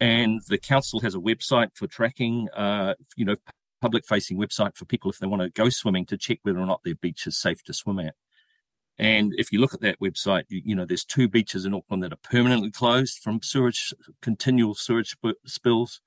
and 0.00 0.40
the 0.48 0.58
council 0.58 1.00
has 1.00 1.14
a 1.14 1.18
website 1.18 1.70
for 1.74 1.86
tracking, 1.86 2.48
uh, 2.50 2.94
you 3.16 3.24
know, 3.24 3.36
public 3.80 4.06
facing 4.06 4.38
website 4.38 4.76
for 4.76 4.84
people 4.84 5.10
if 5.10 5.18
they 5.18 5.26
want 5.26 5.42
to 5.42 5.50
go 5.50 5.68
swimming 5.68 6.06
to 6.06 6.16
check 6.16 6.38
whether 6.42 6.58
or 6.58 6.66
not 6.66 6.80
their 6.84 6.94
beach 6.94 7.26
is 7.26 7.38
safe 7.38 7.62
to 7.64 7.72
swim 7.72 7.98
at. 7.98 8.14
And 8.98 9.32
if 9.36 9.52
you 9.52 9.60
look 9.60 9.74
at 9.74 9.82
that 9.82 10.00
website, 10.00 10.44
you, 10.48 10.62
you 10.64 10.74
know, 10.74 10.86
there's 10.86 11.04
two 11.04 11.28
beaches 11.28 11.66
in 11.66 11.74
Auckland 11.74 12.02
that 12.02 12.12
are 12.12 12.18
permanently 12.22 12.70
closed 12.70 13.18
from 13.18 13.42
sewage, 13.42 13.92
continual 14.22 14.74
sewage 14.74 15.10
sp- 15.12 15.40
spills. 15.44 16.00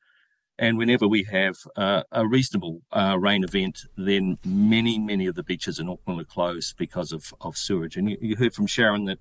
And 0.58 0.78
whenever 0.78 1.08
we 1.08 1.24
have 1.32 1.56
uh, 1.78 2.04
a 2.12 2.28
reasonable 2.28 2.82
uh, 2.92 3.18
rain 3.20 3.44
event, 3.44 3.80
then 3.96 4.40
many, 4.44 5.00
many 5.00 5.28
of 5.28 5.36
the 5.36 5.44
beaches 5.44 5.80
in 5.80 5.88
Auckland 5.88 6.20
are 6.20 6.26
closed 6.26 6.76
because 6.78 7.12
of, 7.12 7.34
of 7.40 7.56
sewage. 7.56 7.96
And 7.96 8.10
you, 8.10 8.18
you 8.20 8.36
heard 8.36 8.54
from 8.54 8.68
Sharon 8.68 9.06
that 9.06 9.20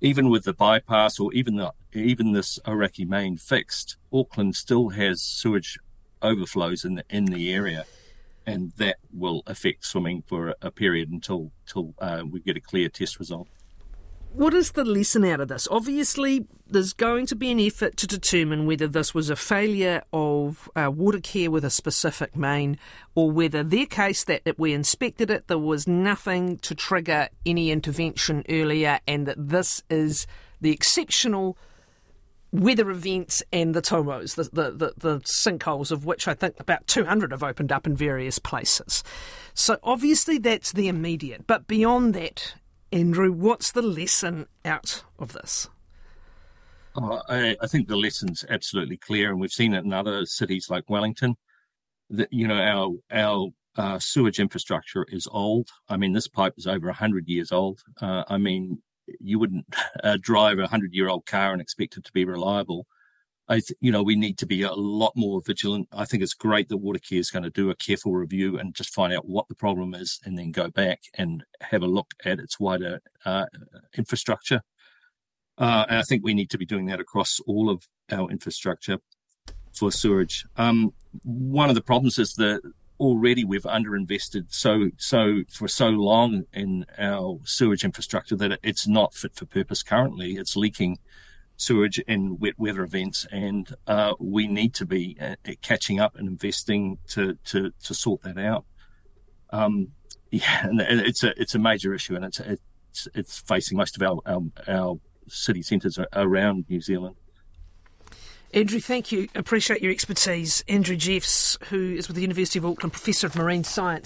even 0.00 0.28
with 0.28 0.44
the 0.44 0.52
bypass 0.52 1.18
or 1.18 1.32
even 1.32 1.56
the 1.56 1.72
even 1.92 2.32
this 2.32 2.58
Ōrākei 2.64 3.06
main 3.06 3.36
fixed, 3.36 3.96
Auckland 4.12 4.54
still 4.56 4.90
has 4.90 5.22
sewage 5.22 5.78
overflows 6.22 6.84
in 6.84 6.94
the 6.96 7.04
in 7.10 7.26
the 7.26 7.52
area, 7.52 7.84
and 8.46 8.72
that 8.76 8.96
will 9.12 9.42
affect 9.46 9.84
swimming 9.84 10.22
for 10.26 10.48
a, 10.48 10.54
a 10.62 10.70
period 10.70 11.10
until 11.10 11.50
until 11.66 11.94
uh, 11.98 12.22
we 12.28 12.40
get 12.40 12.56
a 12.56 12.60
clear 12.60 12.88
test 12.88 13.18
result 13.18 13.48
what 14.38 14.54
is 14.54 14.70
the 14.72 14.84
lesson 14.84 15.24
out 15.24 15.40
of 15.40 15.48
this? 15.48 15.66
Obviously, 15.68 16.46
there's 16.68 16.92
going 16.92 17.26
to 17.26 17.34
be 17.34 17.50
an 17.50 17.58
effort 17.58 17.96
to 17.96 18.06
determine 18.06 18.66
whether 18.66 18.86
this 18.86 19.12
was 19.12 19.30
a 19.30 19.36
failure 19.36 20.00
of 20.12 20.70
uh, 20.76 20.88
Watercare 20.88 21.48
with 21.48 21.64
a 21.64 21.70
specific 21.70 22.36
main 22.36 22.78
or 23.16 23.32
whether 23.32 23.64
their 23.64 23.84
case 23.84 24.22
that, 24.22 24.44
that 24.44 24.56
we 24.56 24.72
inspected 24.72 25.28
it, 25.28 25.48
there 25.48 25.58
was 25.58 25.88
nothing 25.88 26.56
to 26.58 26.76
trigger 26.76 27.28
any 27.44 27.72
intervention 27.72 28.44
earlier, 28.48 29.00
and 29.08 29.26
that 29.26 29.48
this 29.48 29.82
is 29.90 30.28
the 30.60 30.70
exceptional 30.70 31.58
weather 32.52 32.90
events 32.90 33.42
and 33.52 33.74
the 33.74 33.82
tomos, 33.82 34.36
the, 34.36 34.44
the, 34.44 34.70
the, 34.70 34.94
the, 34.98 35.20
sinkholes, 35.22 35.90
of 35.90 36.06
which 36.06 36.28
I 36.28 36.34
think 36.34 36.60
about 36.60 36.86
200 36.86 37.32
have 37.32 37.42
opened 37.42 37.72
up 37.72 37.88
in 37.88 37.96
various 37.96 38.38
places. 38.38 39.02
So 39.52 39.78
obviously 39.82 40.38
that's 40.38 40.70
the 40.70 40.86
immediate. 40.86 41.48
But 41.48 41.66
beyond 41.66 42.14
that, 42.14 42.54
Andrew, 42.90 43.30
what's 43.30 43.72
the 43.72 43.82
lesson 43.82 44.46
out 44.64 45.04
of 45.18 45.32
this? 45.32 45.68
Oh, 46.94 47.20
I, 47.28 47.56
I, 47.60 47.66
think 47.66 47.86
the 47.86 47.96
lesson's 47.96 48.44
absolutely 48.48 48.96
clear, 48.96 49.30
and 49.30 49.40
we've 49.40 49.52
seen 49.52 49.74
it 49.74 49.84
in 49.84 49.92
other 49.92 50.24
cities 50.24 50.68
like 50.70 50.88
Wellington. 50.88 51.36
That 52.10 52.32
you 52.32 52.48
know, 52.48 52.58
our 52.58 52.94
our 53.10 53.48
uh, 53.76 53.98
sewage 53.98 54.40
infrastructure 54.40 55.04
is 55.08 55.28
old. 55.30 55.68
I 55.88 55.96
mean, 55.98 56.12
this 56.12 56.28
pipe 56.28 56.54
is 56.56 56.66
over 56.66 56.90
hundred 56.90 57.28
years 57.28 57.52
old. 57.52 57.82
Uh, 58.00 58.24
I 58.28 58.38
mean, 58.38 58.82
you 59.20 59.38
wouldn't 59.38 59.66
uh, 60.02 60.16
drive 60.20 60.58
a 60.58 60.66
hundred 60.66 60.94
year 60.94 61.08
old 61.08 61.26
car 61.26 61.52
and 61.52 61.60
expect 61.60 61.96
it 61.98 62.04
to 62.04 62.12
be 62.12 62.24
reliable. 62.24 62.86
I, 63.48 63.54
th- 63.54 63.78
you 63.80 63.90
know, 63.90 64.02
we 64.02 64.14
need 64.14 64.38
to 64.38 64.46
be 64.46 64.62
a 64.62 64.72
lot 64.72 65.12
more 65.16 65.40
vigilant. 65.44 65.88
I 65.92 66.04
think 66.04 66.22
it's 66.22 66.34
great 66.34 66.68
that 66.68 66.82
Watercare 66.82 67.18
is 67.18 67.30
going 67.30 67.44
to 67.44 67.50
do 67.50 67.70
a 67.70 67.74
careful 67.74 68.12
review 68.12 68.58
and 68.58 68.74
just 68.74 68.94
find 68.94 69.12
out 69.12 69.26
what 69.26 69.48
the 69.48 69.54
problem 69.54 69.94
is, 69.94 70.20
and 70.24 70.36
then 70.36 70.52
go 70.52 70.68
back 70.68 71.00
and 71.14 71.44
have 71.62 71.82
a 71.82 71.86
look 71.86 72.12
at 72.24 72.38
its 72.38 72.60
wider 72.60 73.00
uh, 73.24 73.46
infrastructure. 73.96 74.62
Uh, 75.56 75.86
and 75.88 75.98
I 75.98 76.02
think 76.02 76.22
we 76.22 76.34
need 76.34 76.50
to 76.50 76.58
be 76.58 76.66
doing 76.66 76.86
that 76.86 77.00
across 77.00 77.40
all 77.46 77.70
of 77.70 77.88
our 78.12 78.30
infrastructure 78.30 78.98
for 79.72 79.90
sewage. 79.90 80.44
Um, 80.56 80.92
one 81.22 81.68
of 81.68 81.74
the 81.74 81.82
problems 81.82 82.18
is 82.18 82.34
that 82.34 82.60
already 83.00 83.44
we've 83.44 83.62
underinvested 83.62 84.46
so 84.48 84.90
so 84.96 85.42
for 85.48 85.68
so 85.68 85.88
long 85.88 86.44
in 86.52 86.84
our 86.98 87.38
sewage 87.44 87.84
infrastructure 87.84 88.36
that 88.36 88.58
it's 88.62 88.88
not 88.88 89.14
fit 89.14 89.34
for 89.34 89.46
purpose 89.46 89.82
currently. 89.82 90.32
It's 90.34 90.56
leaking 90.56 90.98
sewage 91.58 92.00
and 92.08 92.40
wet 92.40 92.54
weather 92.56 92.82
events, 92.82 93.26
and 93.30 93.74
uh, 93.86 94.14
we 94.18 94.46
need 94.46 94.72
to 94.74 94.86
be 94.86 95.18
uh, 95.20 95.34
catching 95.60 96.00
up 96.00 96.16
and 96.16 96.26
investing 96.26 96.98
to 97.08 97.36
to 97.44 97.72
to 97.84 97.94
sort 97.94 98.22
that 98.22 98.38
out. 98.38 98.64
Um, 99.50 99.88
yeah, 100.30 100.66
and 100.66 100.80
it's 100.80 101.22
a 101.22 101.38
it's 101.40 101.54
a 101.54 101.58
major 101.58 101.92
issue, 101.92 102.16
and 102.16 102.24
it's 102.24 102.40
it's 102.40 103.08
it's 103.14 103.40
facing 103.40 103.76
most 103.76 103.96
of 103.96 104.02
our 104.02 104.20
our, 104.24 104.42
our 104.66 105.00
city 105.26 105.62
centres 105.62 105.98
around 106.14 106.64
New 106.70 106.80
Zealand. 106.80 107.16
Andrew, 108.54 108.80
thank 108.80 109.12
you. 109.12 109.28
Appreciate 109.34 109.82
your 109.82 109.92
expertise. 109.92 110.64
Andrew 110.68 110.96
Jeffs, 110.96 111.58
who 111.68 111.94
is 111.94 112.08
with 112.08 112.14
the 112.14 112.22
University 112.22 112.58
of 112.58 112.64
Auckland, 112.64 112.92
Professor 112.92 113.26
of 113.26 113.36
Marine 113.36 113.62
Science. 113.62 113.96